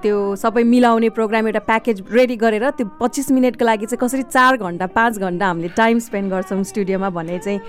त्यो 0.03 0.17
सबै 0.43 0.63
मिलाउने 0.75 1.09
प्रोग्राम 1.15 1.47
एउटा 1.47 1.67
प्याकेज 1.69 2.01
रेडी 2.11 2.35
गरेर 2.41 2.65
त्यो 2.73 2.85
पच्चिस 2.97 3.29
मिनटको 3.31 3.65
लागि 3.65 3.85
चाहिँ 3.85 4.01
कसरी 4.01 4.23
चार 4.25 4.57
घन्टा 4.57 4.85
पाँच 4.89 5.17
घन्टा 5.21 5.45
हामीले 5.47 5.69
टाइम 5.77 5.99
स्पेन्ड 6.01 6.31
गर्छौँ 6.33 6.63
स्टुडियोमा 6.65 7.09
भन्ने 7.13 7.37
चाहिँ 7.45 7.59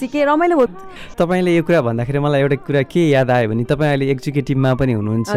सिकेँ। 0.00 0.24
रमाइलो 0.24 0.56
हो। 0.56 0.66
तपाईँले 1.20 1.56
यो 1.56 1.62
कुरा 1.68 1.80
भन्दाखेरि 1.84 2.18
मलाई 2.24 2.40
एउटा 2.40 2.56
कुरा 2.64 2.82
के 2.88 3.00
याद 3.12 3.30
आयो 3.30 3.48
भने 3.52 3.64
तपाईँ 3.68 3.90
अहिले 3.90 4.10
एक्जिक्युटिभमा 4.10 4.74
पनि 4.80 4.92
हुनुहुन्छ। 4.96 5.28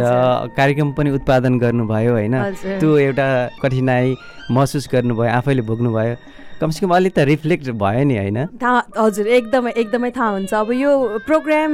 कार्यक्रम 0.56 0.92
पनि 0.96 1.10
उत्पादन 1.20 1.60
गर्नुभयो 1.60 2.12
होइन। 2.14 2.36
त्यो 2.80 2.90
एउटा 3.12 3.28
कठिनाइ 3.60 4.16
महसुस 4.52 4.88
गर्नुभयो 4.94 5.28
आफैले 5.28 5.62
भोग्नुभयो। 5.68 6.16
कमसेकम 6.62 6.96
अलिक 6.96 7.14
त 7.14 7.20
रिफ्लेक्ट 7.28 7.76
भयो 7.76 8.04
नि 8.08 8.16
होइन। 8.18 8.40
थाहा 8.56 8.80
हजुर 8.96 9.28
एकदमै 9.28 9.72
एकदमै 9.76 10.12
थाहा 10.16 10.30
हुन्छ। 10.32 10.54
अब 10.54 10.72
यो 10.72 10.92
प्रोग्राम 11.28 11.72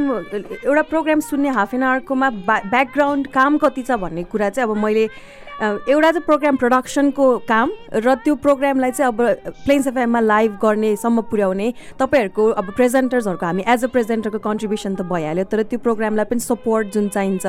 एउटा 0.65 0.81
प्रोग्राम 0.89 1.19
सुन्ने 1.29 1.49
हाफ 1.53 1.73
एन 1.77 1.83
आवरकोमा 1.83 2.29
ब्या 2.41 2.57
ब्याकग्राउन्ड 2.73 3.27
काम 3.29 3.57
कति 3.61 3.81
छ 3.85 4.01
भन्ने 4.01 4.23
कुरा 4.33 4.49
चाहिँ 4.49 4.65
अब 4.65 4.77
मैले 4.81 5.05
एउटा 5.59 6.11
चाहिँ 6.11 6.25
प्रोग्राम 6.25 6.55
प्रडक्सनको 6.55 7.25
काम 7.47 7.71
र 7.93 8.13
त्यो 8.23 8.35
प्रोग्रामलाई 8.35 8.91
चाहिँ 8.91 9.11
अब 9.11 9.21
प्लेन्स 9.65 9.87
एफएममा 9.87 10.19
लाइभ 10.19 10.51
गर्नेसम्म 10.61 11.21
पुर्याउने। 11.31 11.67
तपाईँहरूको 11.99 12.43
अब 12.55 12.71
प्रेजेन्टर्सहरूको 12.75 13.45
हामी 13.45 13.63
एज 13.67 13.83
अ 13.83 13.87
प्रेजेन्टरको 13.91 14.39
कन्ट्रिब्युसन 14.39 14.95
त 14.95 15.01
भइहाल्यो 15.03 15.43
तर 15.51 15.63
त्यो 15.67 15.79
प्रोग्रामलाई 15.79 16.25
पनि 16.31 16.39
सपोर्ट 16.39 16.93
जुन 16.93 17.09
चाहिन्छ 17.09 17.45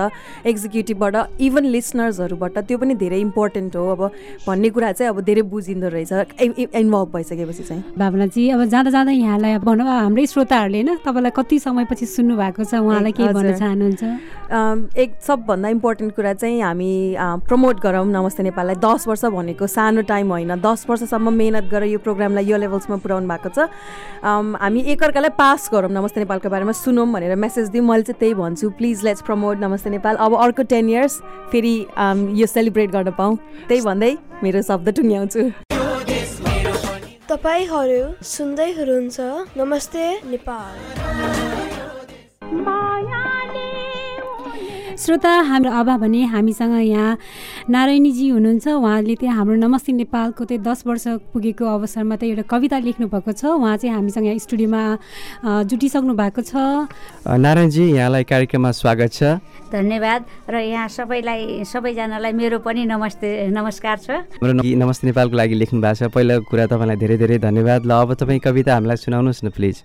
एक्जिक्युटिभबाट 0.46 1.16
इभन 1.40 1.64
लिसनर्सहरूबाट 1.70 2.58
त्यो 2.58 2.78
पनि 2.78 2.94
धेरै 2.98 3.20
इम्पोर्टेन्ट 3.20 3.76
हो। 3.76 3.86
अब 3.94 4.02
भन्ने 4.46 4.70
कुरा 4.74 4.92
चाहिँ 4.92 5.10
अब 5.14 5.20
धेरै 5.22 5.42
बुझिँदो 5.46 5.88
रहेछ 5.88 6.12
इन्भल्भ 6.74 7.08
भइसकेपछि 7.14 7.62
चाहिँ। 7.62 7.82
भावनाजी 7.98 8.48
अब 8.50 8.64
जाँदा 8.64 8.90
जाँदा 8.90 9.12
यहाँलाई 9.12 9.58
भनौँ 9.62 9.86
हाम्रै 9.86 10.26
श्रोताहरूले 10.26 10.82
होइन 10.82 10.98
तपाईँलाई 11.06 11.32
कति 11.38 11.58
समयपछि 11.62 12.06
सुन्नु 12.16 12.34
भएको 12.36 12.64
छ 12.64 12.74
उहाँलाई 12.74 13.12
के 13.12 13.32
भन्न। 13.32 13.54
चाहनुहुन्छ? 13.54 14.02
एक 14.98 15.10
सबभन्दा 15.22 15.68
इम्पोर्टेन्ट 15.78 16.14
कुरा 16.16 16.32
चाहिँ 16.34 16.60
हामी 16.60 16.92
प्रमोट 17.46 17.80
गरौँ। 17.80 17.98
नमस्ते 18.06 18.42
नेपाललाई 18.42 18.76
दस 18.80 19.06
वर्ष 19.08 19.24
भनेको 19.34 19.66
सानो 19.66 20.02
टाइम 20.08 20.30
होइन। 20.30 20.54
दस 20.60 20.86
वर्षसम्म 20.88 21.32
मेहनत 21.32 21.64
गरेर 21.70 21.88
यो 21.90 21.98
प्रोग्रामलाई 21.98 22.44
यो 22.44 22.56
लेभल्समा 22.56 22.96
पुऱ्याउनु 22.96 23.28
भएको 23.28 23.48
छ। 23.50 23.68
हामी 24.24 24.80
एकअर्कालाई 24.92 25.32
पास 25.36 25.68
गरौँ। 25.72 25.90
नमस्ते 25.90 26.20
नेपालको 26.20 26.48
बारेमा 26.48 26.72
सुनौँ 26.72 27.06
भनेर 27.12 27.34
मेसेज 27.36 27.68
दिउँ 27.70 27.86
मैले 27.86 28.02
चाहिँ 28.02 28.18
त्यही 28.18 28.34
भन्छु 28.34 28.70
प्लिज 28.78 29.04
लेट्स 29.04 29.22
प्रमोट 29.22 29.58
नमस्ते 29.60 29.90
नेपाल। 29.90 30.16
अब 30.16 30.34
अर्को 30.36 30.62
टेन 30.70 30.88
इयर्स 30.90 31.20
फेरि 31.52 31.74
यो 32.40 32.46
सेलिब्रेट 32.46 32.90
गर्न 32.90 33.10
पाऊँ। 33.18 33.36
त्यही 33.68 33.80
भन्दै 33.80 34.16
मेरो 34.42 34.62
शब्द 34.62 34.88
टुङ्ग्याउँछु। 34.96 35.42
तपाईँहरू 37.28 38.02
सुन्दै 38.26 38.70
हुनुहुन्छ 38.78 39.18
नमस्ते 39.56 40.04
नेपाल। 40.30 40.72
श्रोता 45.00 45.32
हाम्रो 45.48 45.70
अब 45.80 45.88
भने 45.96 46.24
हामीसँग 46.28 46.76
यहाँ 46.76 47.16
नारायणीजी 47.72 48.28
हुनुहुन्छ। 48.36 48.68
उहाँले 48.68 49.14
चाहिँ 49.16 49.32
हाम्रो 49.32 49.56
नमस्ते 49.56 49.92
नेपालको 49.96 50.44
चाहिँ 50.44 50.60
दस 50.60 50.84
वर्ष 50.84 51.04
पुगेको 51.32 51.64
अवसरमा 51.64 52.16
चाहिँ 52.20 52.36
एउटा 52.36 52.44
कविता 52.44 52.78
लेख्नु 52.84 53.08
भएको 53.08 53.32
छ। 53.32 53.48
उहाँ 53.48 53.76
चाहिँ 53.80 53.96
हामीसँग 53.96 54.26
यहाँ 54.28 54.44
स्टुडियोमा 54.44 54.82
जुटिसक्नु 55.64 56.12
भएको 56.20 56.42
छ। 56.44 56.52
नारायणजी 57.24 57.84
यहाँलाई 57.96 58.24
कार्यक्रममा 58.28 58.70
स्वागत 58.76 59.08
छ। 59.16 59.40
धन्यवाद। 59.72 60.20
र 60.52 60.54
यहाँ 60.68 60.88
सबैलाई 60.92 61.64
सबैजनालाई 61.64 62.32
मेरो 62.36 62.58
पनि 62.60 62.84
नमस्ते 62.84 63.48
नमस्कार 63.56 63.96
छ। 64.04 64.10
हाम्रो 64.36 64.52
नमस्ते 64.52 65.06
नेपालको 65.08 65.32
लागि 65.32 65.54
लेख्नु 65.64 65.80
भएको 65.80 65.96
छ। 65.96 66.12
पहिला 66.12 66.44
कुरा 66.44 66.66
तपाईँलाई 66.68 66.96
धेरै 67.00 67.16
धेरै 67.16 67.38
धन्यवाद। 67.40 67.88
ल 67.88 67.92
अब 68.04 68.20
तपाईँ 68.20 68.40
कविता 68.44 68.74
हामीलाई 68.76 68.98
सुनाउनुहोस् 69.00 69.44
न 69.44 69.48
प्लिज। 69.48 69.76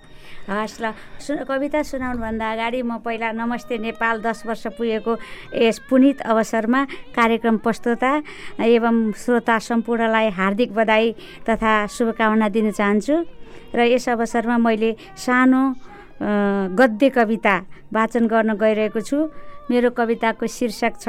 हस् 0.49 0.81
ल। 0.81 0.85
सु 1.23 1.31
कविता 1.47 1.81
सुनाउनुभन्दा 1.81 2.45
अगाडि 2.53 2.81
म 2.81 2.97
पहिला 2.99 3.31
नमस्ते 3.31 3.77
नेपाल 3.77 4.15
दस 4.21 4.43
वर्ष 4.45 4.63
पुगेको 4.77 5.04
यस 5.11 5.77
पुनित 5.89 6.21
अवसरमा 6.21 6.81
कार्यक्रम 7.13 7.57
प्रस्तुता 7.61 8.11
एवं 8.63 9.11
श्रोता 9.13 9.57
सम्पूर्णलाई 9.59 10.29
हार्दिक 10.33 10.73
बधाई 10.73 11.11
तथा 11.49 11.73
शुभकामना 11.87 12.47
दिन 12.49 12.71
चाहन्छु। 12.71 13.15
र 13.75 13.79
यस 13.91 14.09
अवसरमा 14.09 14.57
मैले 14.57 14.95
सानो 15.17 15.63
गद्य 16.79 17.09
कविता 17.09 17.55
वाचन 17.93 18.27
गर्न 18.27 18.53
गइरहेको 18.55 19.01
छु। 19.01 19.17
मेरो 19.69 19.89
कविताको 19.91 20.47
शीर्षक 20.47 20.93
छ 21.01 21.07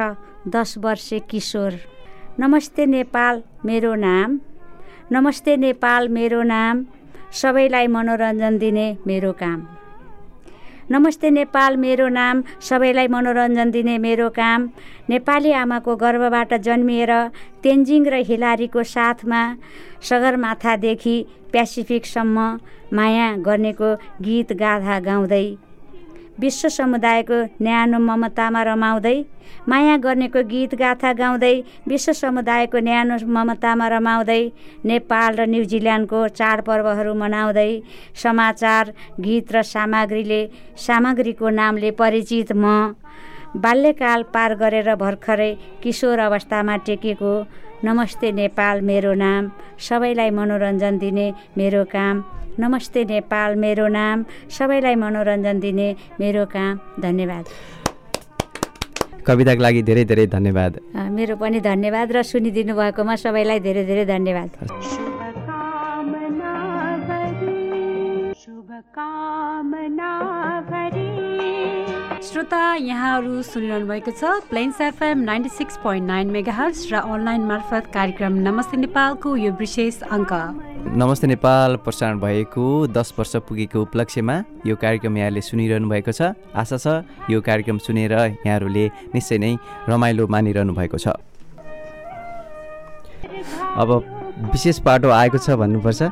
दस 0.48 0.78
वर्षे 0.78 1.18
किशोर। 1.30 1.72
नमस्ते 2.40 2.86
नेपाल 2.86 3.42
मेरो 3.64 3.94
नाम। 3.94 4.38
नमस्ते 5.12 5.56
नेपाल 5.56 6.08
मेरो 6.08 6.42
नाम। 6.42 6.84
सबैलाई 7.32 7.86
मनोरञ्जन 7.86 8.58
दिने 8.58 8.86
मेरो 9.06 9.32
काम। 9.32 9.85
नमस्ते 10.90 11.30
नेपाल 11.30 11.76
मेरो 11.76 12.06
नाम 12.08 12.42
सबैलाई 12.62 13.08
मनोरञ्जन 13.10 13.70
दिने 13.70 13.96
मेरो 13.98 14.28
काम। 14.30 14.68
नेपाली 15.10 15.52
आमाको 15.52 15.96
गर्भबाट 15.98 16.54
जन्मिएर 16.62 17.12
तेन्जिङ 17.62 18.06
र 18.06 18.22
हिलारीको 18.30 18.82
साथमा 18.94 19.42
सगरमाथादेखि 20.08 21.16
प्यासिफिकसम्म 21.52 22.46
माया 22.94 23.28
गर्नेको 23.42 23.90
गीत 24.22 24.52
गाथा 24.62 24.98
गाउँदै 25.10 25.46
विश्व 26.38 26.68
समुदायको 26.70 27.36
न्यानो 27.62 27.98
ममतामा 28.00 28.62
रमाउँदै 28.64 29.16
माया 29.68 29.96
गर्नेको 29.98 30.42
गीत 30.46 30.74
गाथा 30.76 31.12
गाउँदै 31.12 31.54
विश्व 31.88 32.12
समुदायको 32.14 32.78
न्यानो 32.80 33.16
ममतामा 33.28 33.86
रमाउँदै 33.88 34.42
नेपाल 34.84 35.30
र 35.36 35.46
न्युजिल्यान्डको 35.48 36.20
चाडपर्वहरू 36.30 37.14
मनाउँदै 37.16 37.70
समाचार 38.16 38.92
गीत 39.20 39.52
र 39.52 39.62
सामग्रीले 39.64 40.42
सामग्रीको 40.78 41.48
नामले 41.56 41.90
परिचित 41.96 42.52
म 42.54 42.64
बाल्यकाल 43.56 44.22
पार 44.34 44.54
गरेर 44.56 44.94
भर्खरै 44.96 45.52
किशोर 45.82 46.18
अवस्थामा 46.20 46.76
टेकेको 46.86 47.34
नमस्ते 47.84 48.30
नेपाल 48.34 48.80
मेरो 48.82 49.12
नाम 49.16 49.50
सबैलाई 49.80 50.30
मनोरञ्जन 50.32 50.98
दिने 50.98 51.26
मेरो 51.56 51.84
काम 51.90 52.24
नमस्ते 52.58 53.04
नेपाल 53.04 53.54
मेरो 53.60 53.86
नाम 53.92 54.24
सबैलाई 54.48 54.94
मनोरञ्जन 54.96 55.60
दिने 55.60 55.88
मेरो 56.20 56.44
काम 56.48 56.74
धन्यवाद। 57.04 57.44
कविताको 59.26 59.60
लागि 59.62 59.82
धेरै 59.84 60.04
धेरै 60.08 60.26
धन्यवाद। 60.32 60.72
मेरो 60.96 61.36
पनि 61.36 61.60
धन्यवाद 61.60 62.06
र 62.16 62.22
सुनिदिनु 62.24 62.72
भएकोमा 62.80 63.14
सबैलाई 63.20 63.60
धेरै 63.60 63.84
धेरै 63.84 64.04
धन्यवाद। 64.08 64.50
श्रोता 72.26 72.60
यहाँहरू 72.82 73.42
सुनिरहनु 73.46 73.86
भएको 73.86 74.10
छ 74.10 74.50
Plains 74.50 74.80
FM 74.80 75.18
ninety 75.22 75.48
six 75.48 75.76
point 75.82 76.06
nine 76.06 76.30
mega 76.34 76.66
र 76.90 76.94
अनलाइन 76.98 77.42
मार्फत 77.46 77.86
कार्यक्रम 77.94 78.32
नमस्ते 78.42 78.76
नेपालको 78.76 79.36
यो 79.36 79.52
विशेष 79.54 80.00
अङ्क। 80.10 80.32
नमस्ते 80.98 81.26
नेपाल 81.26 81.76
प्रसारण 81.86 82.18
भएको 82.18 82.64
दस 82.90 83.14
वर्ष 83.18 83.36
पुगेको 83.46 83.82
उपलक्ष्यमा 83.82 84.36
यो 84.66 84.74
कार्यक्रम 84.74 85.16
यहाँले 85.16 85.40
सुनिरहनु 85.40 85.88
भएको 85.88 86.12
छ। 86.12 86.34
आशा 86.50 86.76
छ 86.82 87.30
यो 87.30 87.40
कार्यक्रम 87.40 87.78
सुनेर 87.78 88.12
यहाँहरूले 88.42 88.84
निश्चय 89.14 89.38
नै 89.38 89.54
रमाइलो 89.86 90.26
मानिरहनु 90.26 90.74
भएको 90.74 90.98
छ। 90.98 91.14
अब 93.78 93.88
विशेष 94.50 94.78
पाटो 94.82 95.10
आएको 95.14 95.38
छ 95.38 95.54
भन्नुपर्छ। 95.62 96.02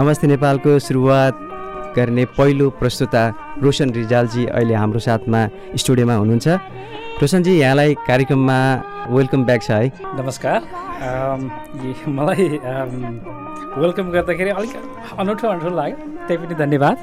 नमस्ते 0.00 0.26
नेपालको 0.32 0.78
सुरुवात 0.80 1.51
गर्ने 1.96 2.24
पहिलो 2.38 2.66
प्रस्तुता 2.80 3.22
रोशन 3.62 3.88
रिजालजी 3.92 4.42
अहिले 4.46 4.74
हाम्रो 4.74 5.00
साथमा 5.06 5.40
स्टुडियोमा 5.80 6.14
हुनुहुन्छ। 6.14 6.48
रोशनजी 7.20 7.52
यहाँलाई 7.58 7.90
कार्यक्रममा 8.08 8.58
वेलकम 9.10 9.40
ब्याक 9.44 9.62
छ 9.62 9.70
है। 9.70 9.86
नमस्कार। 10.18 10.60
मलाई 12.08 12.44
वेलकम 13.82 14.06
गर्दाखेरि 14.12 14.50
अलिक 14.50 14.72
अनौठो 15.20 15.46
अनौठो 15.48 15.70
लाग्यो 15.70 15.96
त्यही 16.26 16.38
पनि 16.40 16.54
धन्यवाद। 16.62 16.96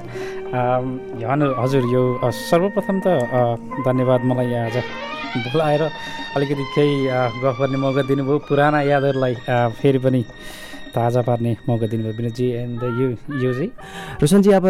हजुर 1.62 1.84
यो 1.94 2.02
सर्वप्रथम 2.50 2.98
त 3.06 3.08
धन्यवाद 3.86 4.22
मलाई 4.26 4.54
आज 4.66 4.78
बोलाएर 5.46 5.82
अलिकति 6.36 6.64
केही 6.76 6.94
गफ 7.44 7.58
गर्ने 7.62 7.78
मौका 7.78 8.02
दिनुभयो। 8.10 8.38
पुराना 8.50 8.80
यादहरूलाई 8.82 9.34
फेरि 9.80 10.00
पनि 10.02 10.22
ताजा 10.96 11.22
पार्ने 11.22 11.52
मौका 11.68 11.88
दिनुभयो 11.88 12.14
विनोदजी 12.18 12.48
एन्ड 12.62 12.84
यु 13.02 13.08
युजी 13.44 13.68
रोशनजी 14.22 14.52
अब 14.52 14.66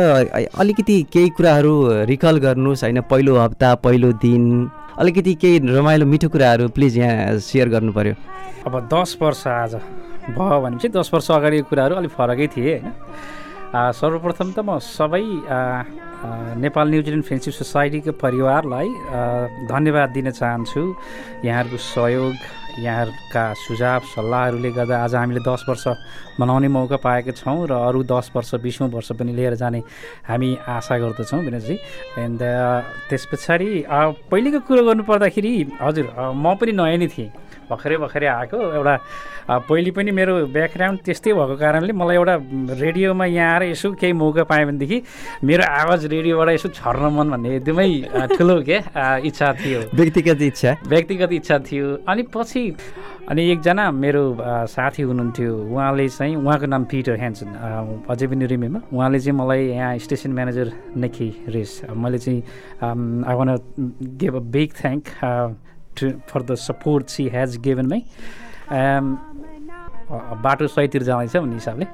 अलिकति 0.60 0.96
केही 1.14 1.30
कुराहरू 1.38 1.74
रिकल 2.12 2.38
गर्नुहोस् 2.46 2.84
होइन? 2.84 3.02
पहिलो 3.12 3.36
हप्ता 3.38 3.74
पहिलो 3.86 4.12
दिन 4.20 4.44
अलिकति 5.00 5.34
केही 5.42 5.60
रमाइलो 5.76 6.06
मिठो 6.06 6.30
कुराहरू 6.30 6.68
प्लिज 6.76 6.98
यहाँ 6.98 7.38
सेयर 7.40 7.70
गर्नु 7.70 7.92
पऱ्यो 7.94 8.14
अब 8.68 8.74
दस 8.94 9.18
वर्ष 9.22 9.48
आज 9.48 9.76
भयो 10.36 10.60
भनेपछि 10.62 10.88
दस 10.92 11.10
वर्ष 11.14 11.32
अगाडिको 11.32 11.70
कुराहरू 11.70 11.96
अलिक 11.96 12.12
फरकै 12.12 12.48
थिए 12.56 12.76
होइन? 12.76 12.94
सर्वप्रथम 13.70 14.52
त 14.52 14.60
म 14.60 14.78
सबै 14.82 15.24
नेपाल 16.60 16.90
न्युजिल्यान्ड 16.90 17.26
फ्रेन्डसिप 17.26 17.54
सोसाइटीको 17.54 18.12
परिवारलाई 18.20 18.88
धन्यवाद 19.72 20.10
दिन 20.12 20.30
चाहन्छु। 20.32 20.82
यहाँहरूको 21.46 21.78
सहयोग 21.80 22.34
यहाँहरूका 22.80 23.44
सुझाव 23.60 24.02
सल्लाहहरूले 24.16 24.72
गर्दा 24.72 24.96
आज 25.04 25.16
हामीले 25.16 25.42
दस 25.44 25.66
वर्ष 25.70 25.86
मनाउने 26.40 26.68
मौका 26.68 26.98
पाएका 27.04 27.32
छौँ 27.36 27.68
र 27.68 27.74
अरू 27.74 28.04
दस 28.08 28.32
वर्ष 28.36 28.56
बिसौँ 28.64 28.90
वर्ष 28.90 29.12
पनि 29.20 29.34
लिएर 29.36 29.56
जाने 29.60 29.80
हामी 30.28 30.50
आशा 30.68 30.98
गर्दछौँ 30.98 31.40
विनोदजी 31.44 31.76
एन्ड 32.24 32.40
त्यस 33.10 33.24
पछाडि 33.32 33.70
पहिलेको 34.32 34.60
कुरो 34.68 34.84
गर्नुपर्दाखेरि 34.88 35.54
हजुर 35.82 36.06
म 36.16 36.56
पनि 36.56 36.72
नयाँ 36.72 36.98
नै 36.98 37.08
थिएँ। 37.08 37.32
भर्खरै 37.70 37.98
भर्खरै 38.04 38.28
आएको 38.28 38.58
एउटा 38.78 38.96
पहिले 39.70 39.92
पनि 39.98 40.12
मेरो 40.12 40.34
ब्याकग्राउन्ड 40.54 41.00
त्यस्तै 41.06 41.34
भएको 41.34 41.56
कारणले 41.58 41.94
मलाई 41.94 42.16
एउटा 42.18 42.36
रेडियोमा 42.82 43.26
यहाँ 43.26 43.54
आएर 43.54 43.64
यसो 43.74 43.88
केही 44.02 44.14
मौका 44.14 44.44
पाएँ 44.50 44.66
भनेदेखि 44.70 44.98
मेरो 45.44 45.64
आवाज 45.64 46.06
रेडियोबाट 46.14 46.50
यसो 46.50 46.70
छर्न 46.80 47.04
मन 47.18 47.28
भन्ने 47.34 47.50
एकदमै 47.58 47.90
ठुलो 48.38 48.56
के 48.70 48.78
इच्छा 49.28 49.48
थियो। 49.62 49.80
व्यक्तिगत 49.94 50.42
इच्छा। 50.42 50.72
व्यक्तिगत 50.88 51.32
इच्छा 51.40 51.58
थियो। 51.68 51.88
अनि 52.10 52.24
पछि 52.34 52.64
अनि 53.30 53.42
एकजना 53.52 53.84
मेरो 53.94 54.24
साथी 54.70 55.02
हुनुहुन्थ्यो। 55.06 55.54
उहाँले 55.74 56.08
चाहिँ 56.10 56.36
उहाँको 56.36 56.66
नाम 56.66 56.84
पिटर 56.90 57.16
ह्यान्सन 57.22 57.50
अझै 58.10 58.28
पनि 58.28 58.46
रिमेम्बर। 58.54 58.82
उहाँले 58.90 59.20
चाहिँ 59.20 59.38
मलाई 59.38 59.62
यहाँ 59.70 59.98
स्टेसन 60.06 60.32
म्यानेजर 60.34 60.68
नेकी 60.98 61.30
रेस 61.54 61.72
मैले 61.94 62.18
चाहिँ 62.18 62.42
I 63.30 63.36
want 63.38 63.50
give 64.18 64.36
a 64.36 64.44
big 64.54 64.70
thank 64.82 65.04
to 66.00 66.10
for 66.30 66.42
the 66.42 66.56
support 66.68 67.08
she 67.10 67.28
has 67.36 67.58
given 67.68 67.86
my 67.92 68.02
बाटो 70.44 70.68
सहीतिर 70.68 71.04
जाँदैछ 71.04 71.36
भन्ने 71.38 71.56
हिसाबले 71.56 71.86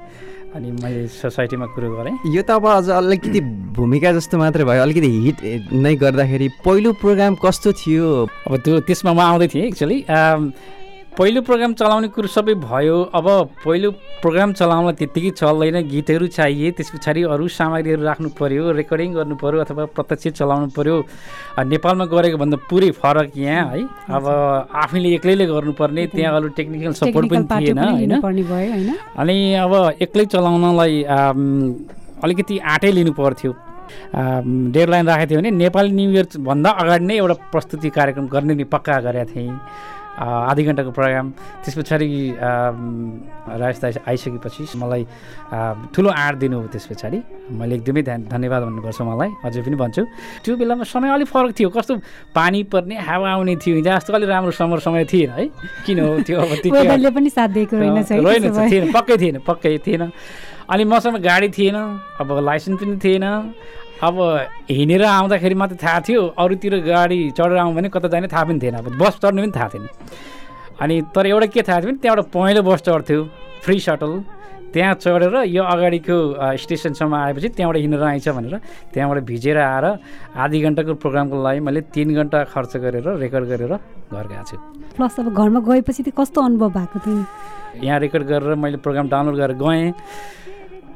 अनि 0.56 0.70
मैले 0.72 1.06
सोसाइटीमा 1.12 1.66
कुरो 1.74 1.88
गरेँ 1.96 2.14
यो 2.32 2.42
त 2.42 2.50
अब 2.50 2.66
अझ 2.66 2.88
अलिकति 2.88 3.40
भूमिका 3.76 4.12
जस्तो 4.12 4.38
मात्रै 4.38 4.64
भयो। 4.64 4.82
अलिकति 4.82 5.10
हिट 5.24 5.72
नै 5.72 5.94
गर्दाखेरि 6.00 6.48
पहिलो 6.64 6.92
प्रोग्राम 6.96 7.34
कस्तो 7.44 7.72
थियो? 7.76 8.06
अब 8.48 8.52
त्यो 8.64 8.80
त्यसमा 8.88 9.12
म 9.12 9.20
आउँदै 9.20 9.48
थिएँ 9.52 9.66
एक्चुली 9.66 9.98
पहिलो 11.16 11.40
प्रोग्राम 11.48 11.72
चलाउने 11.80 12.08
कुरो 12.12 12.28
सबै 12.28 12.54
भयो। 12.60 12.96
अब 13.08 13.26
पहिलो 13.64 13.90
प्रोग्राम 14.20 14.52
चलाउन 14.52 14.92
त्यत्तिकै 15.00 15.30
चल्दैन। 15.40 15.76
गीतहरू 15.88 16.26
चाहिए। 16.28 16.70
त्यस 16.76 16.90
पछाडि 16.92 17.22
अरू 17.32 17.48
सामग्रीहरू 17.48 18.02
राख्नु 18.04 18.28
पऱ्यो 18.36 18.64
रेकर्डिङ 18.76 19.16
गर्नु 19.16 19.34
पऱ्यो 19.40 19.58
अथवा 19.64 19.84
प्रत्यक्ष 19.96 20.36
चलाउनु 20.36 20.68
पऱ्यो 20.76 20.96
नेपालमा 21.72 22.04
गरेको 22.12 22.36
भन्दा 22.36 22.56
पुरै 22.68 22.90
फरक 23.00 23.32
यहाँ 23.32 23.64
है। 23.72 23.80
अब 24.12 24.24
आफैले 24.76 25.08
एक्लैले 25.16 25.44
गर्नुपर्ने 25.48 26.06
त्यहाँ 26.12 26.36
अरू 26.36 26.48
टेक्निकल 26.52 26.92
सपोर्ट 27.00 27.24
पनि 27.32 27.44
थिएन 27.64 27.80
होइन। 27.80 28.12
अनि 29.16 29.36
अब 29.64 29.72
एक्लै 30.04 30.24
चलाउनलाई 30.36 31.02
अलिकति 32.20 32.54
आँटै 32.60 32.92
लिनु 32.92 33.12
पर्थ्यो। 33.16 33.52
डेडलाइन 34.76 35.04
राखेको 35.08 35.30
थियो 35.30 35.40
भने 35.40 35.50
नेपाली 35.64 35.90
न्यु 35.96 36.10
इयर 36.12 36.26
भन्दा 36.44 36.70
अगाडि 36.84 37.04
नै 37.08 37.16
एउटा 37.16 37.34
प्रस्तुति 37.52 37.88
कार्यक्रम 37.96 38.26
गर्ने 38.28 38.54
नि 38.54 38.64
पक्का 38.68 39.00
गरेका 39.00 39.32
थिएँ। 39.32 39.56
आधी 40.16 40.62
घन्टाको 40.64 40.90
प्रोग्राम। 40.96 41.26
त्यस 41.60 41.74
पछाडि 41.76 42.08
दाई 42.40 43.92
आइसकेपछि 44.08 44.64
मलाई 44.80 45.02
ठुलो 45.92 46.08
आँट 46.08 46.34
दिनु 46.40 46.56
हो 46.60 46.66
त्यस 46.72 46.86
पछाडि। 46.88 47.18
मैले 47.52 47.74
एकदमै 47.76 48.02
ध्यान 48.02 48.20
धन्यवाद 48.32 48.62
भन्नुपर्छ 48.64 49.00
मलाई। 49.04 49.30
अझै 49.44 49.60
पनि 49.60 49.76
भन्छु। 49.76 50.02
त्यो 50.44 50.56
बेलामा 50.56 50.84
समय 50.88 51.08
अलिक 51.12 51.28
फरक 51.28 51.52
थियो। 51.52 51.68
कस्तो 51.68 51.94
पानी 52.32 52.62
पर्ने 52.72 52.96
हावा 52.96 53.28
आउने 53.28 53.56
थियो। 53.60 53.76
हिजो 53.76 53.90
जस्तो 53.92 54.12
अलिक 54.16 54.28
राम्रो 54.28 54.52
समर 54.56 54.78
समय 54.80 55.04
थिएन 55.04 55.30
है। 55.36 55.44
किन 55.84 55.98
हो 56.00 56.24
त्यो 56.24 56.40
अब 56.40 57.12
पनि 57.12 57.30
साथ 57.30 57.48
दिएको 57.52 57.76
रहेन। 57.76 58.04
थिएन। 58.72 58.92
पक्कै 58.92 59.16
थिएन 59.20 59.36
पक्कै 59.44 59.78
थिएन। 59.84 60.02
अनि 60.72 60.84
मसँग 60.84 61.16
गाडी 61.22 61.48
थिएन। 61.52 61.76
अब 62.20 62.28
लाइसेन्स 62.40 62.80
पनि 62.80 62.96
थिएन। 63.04 63.24
अब 64.02 64.16
हिँडेर 64.70 65.02
आउँदाखेरि 65.02 65.54
मात्रै 65.54 65.78
थाहा 65.82 66.00
थियो 66.04 66.22
अरूतिर 66.36 66.74
गाडी 66.84 67.18
चढेर 67.32 67.56
आउँ 67.56 67.74
भने 67.74 67.88
कता 67.88 68.08
जाने 68.08 68.28
थाहा 68.28 68.44
पनि 68.44 68.58
थिएन। 68.60 68.74
अब 68.76 68.88
बस 69.00 69.18
चढ्ने 69.22 69.42
पनि 69.42 69.52
थाहा 69.56 69.68
थिएन। 69.72 69.88
अनि 70.80 70.94
तर 71.14 71.26
एउटा 71.26 71.46
के 71.48 71.62
थाहा 71.62 71.80
थियो 71.80 71.90
भने 71.90 71.98
त्यहाँबाट 72.04 72.26
पहेँलो 72.28 72.62
बस 72.62 72.80
चढ्थ्यो 72.84 73.20
फ्री 73.64 73.78
सटल 73.80 74.12
त्यहाँ 74.72 74.94
चढेर 75.00 75.34
यो 75.48 75.62
अगाडिको 75.64 76.16
स्टेसनसम्म 76.60 77.14
आएपछि 77.14 77.48
त्यहाँबाट 77.56 77.80
हिँडेर 77.80 78.02
आइन्छ 78.02 78.28
भनेर 78.28 78.54
त्यहाँबाट 78.92 79.22
भिजेर 79.24 79.58
आएर 79.58 79.84
आधी 80.36 80.60
घन्टाको 80.60 80.94
प्रोग्रामको 81.00 81.36
लागि 81.42 81.60
मैले 81.64 81.80
तिन 81.96 82.14
घन्टा 82.14 82.44
खर्च 82.52 82.76
गरेर 82.76 83.08
रेकर्ड 83.16 83.44
गरेर 83.48 83.72
घर 84.12 84.26
गएको 84.28 84.44
छु। 84.44 84.56
प्लस 84.96 85.20
अब 85.20 85.32
घरमा 85.32 85.60
गएपछि 85.64 86.02
चाहिँ 86.02 86.12
कस्तो 86.20 86.40
अनुभव 86.44 86.68
भएको 86.76 86.98
थियो? 87.00 87.24
यहाँ 87.80 87.98
रेकर्ड 88.00 88.24
गरेर 88.28 88.54
मैले 88.60 88.76
प्रोग्राम 88.84 89.08
डाउनलोड 89.08 89.36
गरेर 89.40 89.56
गएँ। 89.56 89.92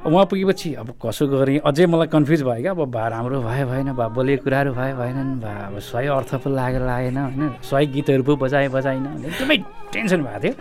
उहाँ 0.00 0.24
पुगेपछि 0.26 0.72
अब 0.80 0.96
कसो 0.96 1.26
गरेँ? 1.28 1.60
अझै 1.60 1.86
मलाई 1.86 2.08
कन्फ्युज 2.08 2.42
भयो 2.42 2.60
क्या। 2.62 2.72
अब 2.72 2.88
भा 2.88 3.08
राम्रो 3.12 3.40
भयो 3.44 3.66
भएन 3.68 3.92
भा 3.92 4.06
बोलेको 4.16 4.44
कुराहरू 4.44 4.72
भयो 4.72 4.96
भएनन् 4.96 5.40
भा 5.44 5.52
अब 5.68 5.78
सही 5.78 6.06
अर्थ 6.08 6.34
पो 6.40 6.48
लागेर 6.50 6.82
लागेन 6.88 7.16
होइन? 7.20 7.60
सही 7.60 7.86
गीतहरू 7.92 8.22
पो 8.24 8.36
बजाएँ 8.40 8.68
बजाइन 8.72 9.04
भने 9.04 9.28
एकदमै 9.28 9.56
टेन्सन 9.92 10.20
भएको 10.24 10.40
थियो। 10.40 10.52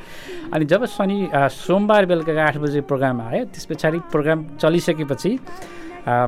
अनि 0.54 0.66
जब 0.68 0.86
शनि 0.92 1.18
सोमबार 1.56 2.06
बेलुका 2.12 2.36
आठ 2.36 2.58
बजे 2.60 2.82
प्रोग्राम 2.84 3.22
आयो 3.22 3.44
त्यस 3.48 3.66
पछाडि 3.72 4.00
प्रोग्राम 4.12 4.40
चलिसकेपछि 4.60 5.32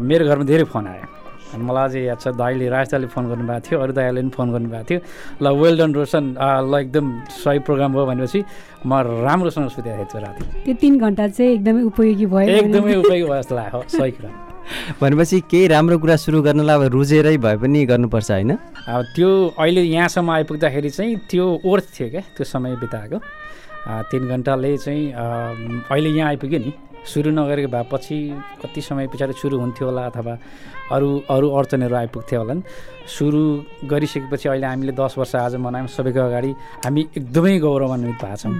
मेरो 0.07 0.23
घरमा 0.31 0.45
धेरै 0.47 0.63
फोन 0.71 0.87
आयो। 0.87 1.20
अनि 1.53 1.63
मलाई 1.63 1.85
अझै 1.89 2.01
याद 2.07 2.19
छ 2.19 2.27
दाइले 2.35 2.67
राज 2.69 2.87
दाइले 2.91 3.07
फोन 3.13 3.23
गर्नुभएको 3.31 3.61
थियो 3.67 3.79
अरू 3.79 3.93
दाइहरूले 3.93 4.21
पनि 4.21 4.31
फोन 4.35 4.47
गर्नुभएको 4.51 4.85
थियो। 4.89 4.99
ल 5.41 5.45
वेल 5.61 5.77
डन 5.77 5.91
रोशन। 5.93 6.25
आ, 6.37 6.61
ल 6.61 6.73
एकदम 6.79 7.05
सही 7.43 7.59
प्रोग्राम 7.67 7.91
भयो 7.93 8.05
भनेपछि 8.05 8.39
म 8.85 8.91
राम्रोसँग 9.27 9.69
सुतेको 9.75 9.97
थिएँ 9.97 10.07
त्यो 10.11 10.19
राति। 10.21 10.43
त्यो 10.65 10.73
तिन 10.81 10.93
घन्टा 10.99 11.27
चाहिँ 11.27 11.51
एकदमै 11.53 11.81
उपयोगी 11.91 12.25
भयो 12.25 12.55
एकदमै 12.61 12.95
उपयोगी 12.95 13.25
भयो 13.27 13.41
जस्तो 13.41 13.55
लाग्यो। 13.55 13.81
सही 13.97 14.11
कुरा। 14.11 14.31
भनेपछि 15.01 15.37
केही 15.51 15.67
राम्रो 15.67 15.97
कुरा 15.99 16.15
सुरु 16.15 16.41
गर्नलाई 16.41 16.75
अब 16.75 16.83
रुजेरै 16.95 17.37
भए 17.37 17.57
पनि 17.57 17.79
गर्नुपर्छ 17.91 18.31
होइन? 18.31 18.51
अब 18.87 19.01
त्यो 19.15 19.29
अहिले 19.59 19.81
यहाँसम्म 19.81 20.31
आइपुग्दाखेरि 20.31 20.89
चाहिँ 20.89 21.15
त्यो 21.29 21.45
ओर्थ 21.65 21.85
थियो 21.95 22.07
क्या 22.09 22.21
त्यो 22.37 22.45
समय 22.45 22.75
बिताएको। 22.79 23.17
तिन 24.11 24.23
घन्टाले 24.29 24.77
चाहिँ 24.77 25.03
अहिले 25.91 26.09
यहाँ 26.09 26.29
आइपुग्यो 26.29 26.59
नि। 26.59 26.71
सुरु 27.01 27.31
नगरेको 27.33 27.69
भए 27.73 27.83
पछि 27.91 28.17
कति 28.61 28.81
समय 28.81 29.07
पछाडि 29.09 29.33
सुरु 29.33 29.57
हुन्थ्यो 29.59 29.87
होला 29.89 30.05
अथवा 30.05 30.33
अरू 30.95 31.09
अरू 31.29 31.47
अडचनहरू 31.57 31.95
आइपुग्थ्यो 31.95 32.39
होला 32.41 32.53
नि। 32.53 32.63
सुरु 33.15 33.41
गरिसकेपछि 33.91 34.49
अहिले 34.49 34.67
हामीले 34.67 34.93
दस 35.01 35.13
वर्ष 35.17 35.35
आज 35.35 35.55
मनायौँ 35.65 35.87
सबैको 35.87 36.21
अगाडि 36.29 36.51
हामी 36.85 37.01
एकदमै 37.17 37.57
गौरवान्वित 37.59 38.17
भएको 38.23 38.37
छौँ 38.41 38.53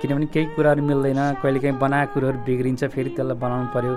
किनभने 0.00 0.26
केही 0.34 0.46
कुराहरू 0.56 0.82
मिल्दैन। 0.82 1.20
कहिले 1.42 1.58
काहीँ 1.62 1.78
बनाएको 1.78 2.12
कुरोहरू 2.14 2.38
बिग्रिन्छ 2.46 2.82
फेरि 2.94 3.10
त्यसलाई 3.16 3.36
बनाउनु 3.40 3.68
पऱ्यो 3.74 3.92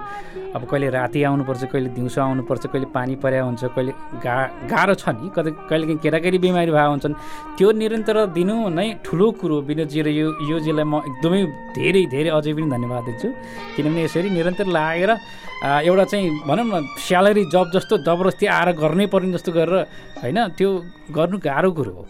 अब 0.56 0.62
कहिले 0.72 0.88
राति 0.98 1.20
आउनुपर्छ 1.28 1.64
कहिले 1.74 1.90
दिउँसो 1.98 2.20
आउनुपर्छ 2.22 2.64
कहिले 2.72 2.88
पानी 2.96 3.16
पर्या 3.24 3.44
हुन्छ 3.44 3.64
कहिले 3.76 3.92
गा 4.26 4.36
गाह्रो 4.72 4.94
छ 4.96 5.06
नि। 5.18 5.28
कतै 5.36 5.52
कहिले 5.70 5.86
काहीँ 5.88 6.00
केटाकेटी 6.04 6.38
बिमारी 6.38 6.72
भएको 6.72 6.92
हुन्छन्। 6.92 7.14
त्यो 7.58 7.68
निरन्तर 7.82 8.18
दिनु 8.38 8.56
नै 8.72 8.88
ठुलो 9.06 9.28
कुरो 9.40 9.56
विनोदजी 9.68 10.00
र 10.02 10.08
यो 10.16 10.28
योजीलाई 10.52 10.86
म 10.88 10.96
एकदमै 11.04 11.42
धेरै 11.76 12.04
धेरै 12.14 12.30
अझै 12.38 12.52
पनि 12.56 12.68
धन्यवाद 12.72 13.04
दिन्छु। 13.08 13.28
किनभने 13.76 14.02
यसरी 14.08 14.30
निरन्तर 14.32 14.68
लागेर 14.78 15.12
एउटा 15.58 16.06
चाहिँ 16.12 16.26
भनौँ 16.48 16.66
न 16.66 16.86
स्यालेरी 17.02 17.44
जब 17.52 17.66
जस्तो 17.76 17.94
जबरजस्ती 18.08 18.46
आएर 18.46 18.70
गर्नै 18.78 19.06
पर्ने 19.12 19.34
जस्तो 19.36 19.52
गरेर 19.58 19.76
होइन 20.22 20.38
त्यो 20.58 20.70
गर्नु 21.18 21.38
गाह्रो 21.42 21.70
कुरो 21.78 21.92
हो। 21.98 22.04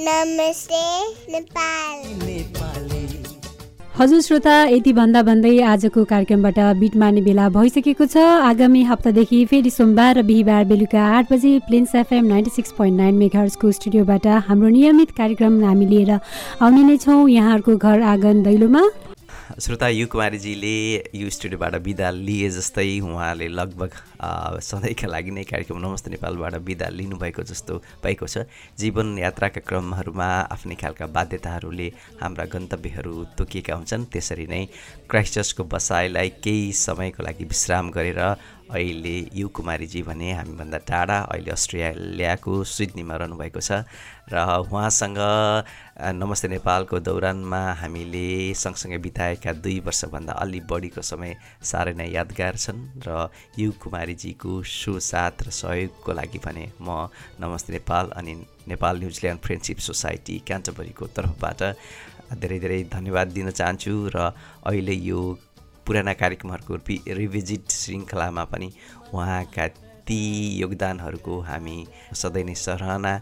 नमस्ते 0.00 0.82
नेपाल। 1.32 1.96
हजुर 3.96 4.20
श्रोता 4.22 4.52
यति 4.64 4.92
भन्दा 4.92 5.22
भन्दै 5.22 5.50
आजको 5.62 6.04
कार्यक्रमबाट 6.12 6.58
बिट 6.78 6.96
मार्ने 6.96 7.20
बेला 7.20 7.48
भइसकेको 7.56 8.06
छ। 8.06 8.16
आगामी 8.46 8.82
हप्तादेखि 8.90 9.44
फेरि 9.50 9.70
सोमबार 9.70 10.16
र 10.18 10.22
बिहिबार 10.30 10.64
बेलुका 10.72 11.02
आठ 11.18 11.32
बजे 11.32 11.52
Plains 11.68 11.94
FM 11.94 12.24
ninety 12.26 12.50
six 12.50 12.72
point 12.78 12.96
nine 12.96 13.14
मेघार्सको 13.16 13.72
स्टुडियोबाट 13.72 14.26
हाम्रो 14.48 14.68
नियमित 14.70 15.10
कार्यक्रम 15.20 15.62
हामी 15.64 15.86
लिएर 15.92 16.10
आउने 16.16 16.82
नै 16.82 16.96
छौँ। 16.96 17.28
यहाँहरूको 17.28 17.76
घर 17.76 18.02
आँगन 18.14 18.42
दैलोमा। 18.42 18.88
श्रोता 19.58 19.88
यु 19.88 20.06
कुमारीजीले 20.06 21.10
यो 21.18 21.28
स्टुडियोबाट 21.30 21.74
बिदा 21.82 22.10
लिए 22.10 22.50
जस्तै 22.50 23.00
उहाँले 23.02 23.48
लगभग 23.50 23.92
सधैँका 24.62 25.08
लागि 25.10 25.30
नै 25.30 25.42
कार्यक्रम 25.42 25.78
नमस्ते 25.82 26.10
नेपालबाट 26.10 26.54
बिदा 26.62 26.88
लिनुभएको 26.88 27.42
जस्तो 27.42 27.74
भएको 27.98 28.26
छ। 28.26 28.46
जीवन 28.78 29.18
यात्राका 29.18 29.60
क्रमहरूमा 29.66 30.28
आफ्नै 30.54 30.74
खालका 30.78 31.06
बाध्यताहरूले 31.10 31.88
हाम्रा 32.22 32.44
गन्तव्यहरू 32.46 33.14
तोकिएका 33.34 33.74
हुन्छन्। 33.74 34.06
त्यसरी 34.06 34.46
नै 34.46 34.62
क्राइस्टचर्चको 35.10 35.64
बसाइलाई 35.66 36.28
केही 36.38 36.72
समयको 36.86 37.22
लागि 37.26 37.44
विश्राम 37.50 37.90
गरेर 37.90 38.20
अहिले 38.70 39.14
यु 39.34 39.48
कुमारीजी 39.50 40.02
भने 40.02 40.32
हामीभन्दा 40.32 40.78
टाढा 40.86 41.18
अहिले 41.26 41.50
अस्ट्रेलियाको 41.50 42.52
सिडनीमा 42.66 43.16
रहनुभएको 43.16 43.60
छ 43.60 43.82
र 44.30 44.36
उहाँसँग 44.62 45.18
नमस्ते 46.14 46.48
नेपालको 46.48 47.00
दौरानमा 47.00 47.62
हामीले 47.76 48.54
सँगसँगै 48.54 48.98
बिताएका 49.00 49.52
दुई 49.58 49.78
वर्षभन्दा 49.82 50.32
अलि 50.38 50.60
बढीको 50.70 51.02
समय 51.02 51.34
साह्रै 51.64 51.94
नै 51.94 52.06
यादगार 52.08 52.56
छन् 52.56 52.86
र 53.02 53.26
यु 53.58 53.72
कुमारीजीको 53.82 54.62
सुसाथ 54.64 55.42
र 55.42 55.50
सहयोगको 55.52 56.12
लागि 56.12 56.38
भने 56.40 56.64
म 56.80 57.10
नमस्ते 57.42 57.72
नेपाल 57.72 58.14
अनि 58.16 58.34
Nepal 58.68 58.98
New Zealand 58.98 59.40
friendship 59.40 59.78
society 59.82 60.38
क्यान्टबरीको 60.46 61.06
तर्फबाट 61.10 61.60
धेरै 62.32 62.58
धेरै 62.60 62.82
धन्यवाद 62.88 63.28
दिन 63.34 63.50
चाहन्छु 63.52 63.94
र 64.14 64.30
अहिले 64.62 64.94
यो 65.02 65.20
पुराना 65.90 66.12
कार्यक्रमहरूको 66.14 66.74
रि 66.86 66.96
रिभिजिट 67.18 67.70
श्रृङ्खलामा 67.74 68.44
पनि 68.46 68.68
उहाँका 69.10 69.66
ती 70.06 70.18
योगदानहरूको 70.62 71.34
हामी 71.42 71.78
सधैँ 72.14 72.44
नै 72.46 72.54
सराहना 72.54 73.12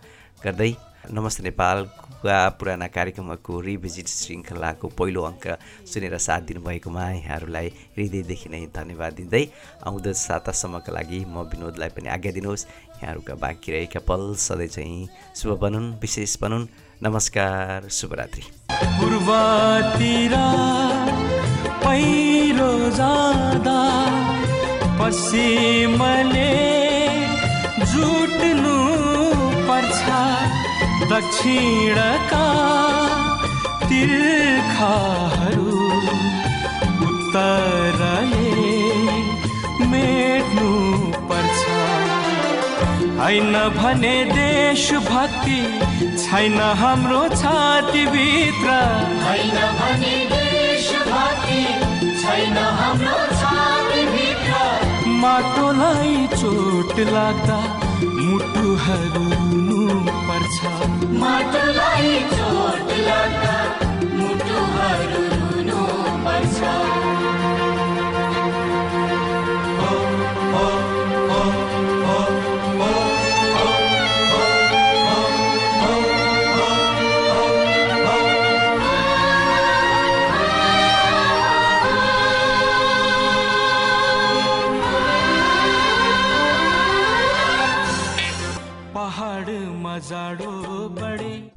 गर्दै 0.45 0.73
नमस्ते 1.09 1.43
नेपालका 1.43 2.37
पुराना 2.61 2.87
कार्यक्रमहरूको 2.93 3.61
रिभिजिट 3.61 4.09
श्रृङ्खलाको 4.09 4.87
पहिलो 4.99 5.23
अङ्क 5.23 5.45
सुनेर 5.89 6.15
साथ 6.19 6.41
दिनुभएकोमा 6.51 7.05
यहाँहरूलाई 7.11 7.69
हृदयदेखि 7.97 8.49
नै 8.53 8.61
धन्यवाद 8.77 9.13
दिँदै 9.17 9.45
आउँदो 9.89 10.13
सातासम्मका 10.13 10.93
लागि 10.93 11.25
म 11.25 11.49
विनोदलाई 11.49 11.91
पनि 11.97 12.09
आज्ञा 12.17 12.33
दिनुहोस्। 12.37 12.67
यहाँहरूका 13.01 13.35
बाँकी 13.41 13.69
रहेका 13.73 14.01
पल 14.05 14.23
सधैँ 14.37 14.69
चाहिँ 14.69 15.09
शुभ 15.41 15.57
बनुन् 15.65 15.89
विशेष 16.05 16.37
बनुन्। 16.45 16.69
नमस्कार 17.03 17.89
शुभरात्रि। 17.89 18.45
पहिरो 21.89 22.73
जाँदा 22.97 23.83
पश्चिमले 24.99 26.57
जुट्नु 27.93 28.75
पर्छ। 29.69 30.03
दक्षिणका 31.13 32.45
तिर्खाहरू 33.89 35.71
उत्तरले 37.07 38.53
मेट्नु 39.93 40.71
पर्छ। 41.31 41.63
होइन 43.21 43.55
भने 43.79 44.17
देशभक्ति 44.37 45.61
छैन 46.25 46.61
हाम्रो 46.83 47.25
छातीभित्र। 47.41 48.69
होइन 49.25 49.57
भने 49.81 50.17
देशभक्ति 51.09 51.61
छैन 52.21 52.57
हाम्रो 52.79 53.21
छातीभित्र 53.41 54.57
माटोलाई 55.23 56.27
चोट 56.35 56.99
लाग्दा 57.15 57.57
मुटुहरू 58.25 59.25
रुनु 59.69 60.13
पर्छ 60.29 60.59
माटोलाई 61.23 62.13
चोट 62.35 62.93
लाग्दा 63.09 63.57
मुटुहरू 64.19 65.25
रुनु 65.25 65.38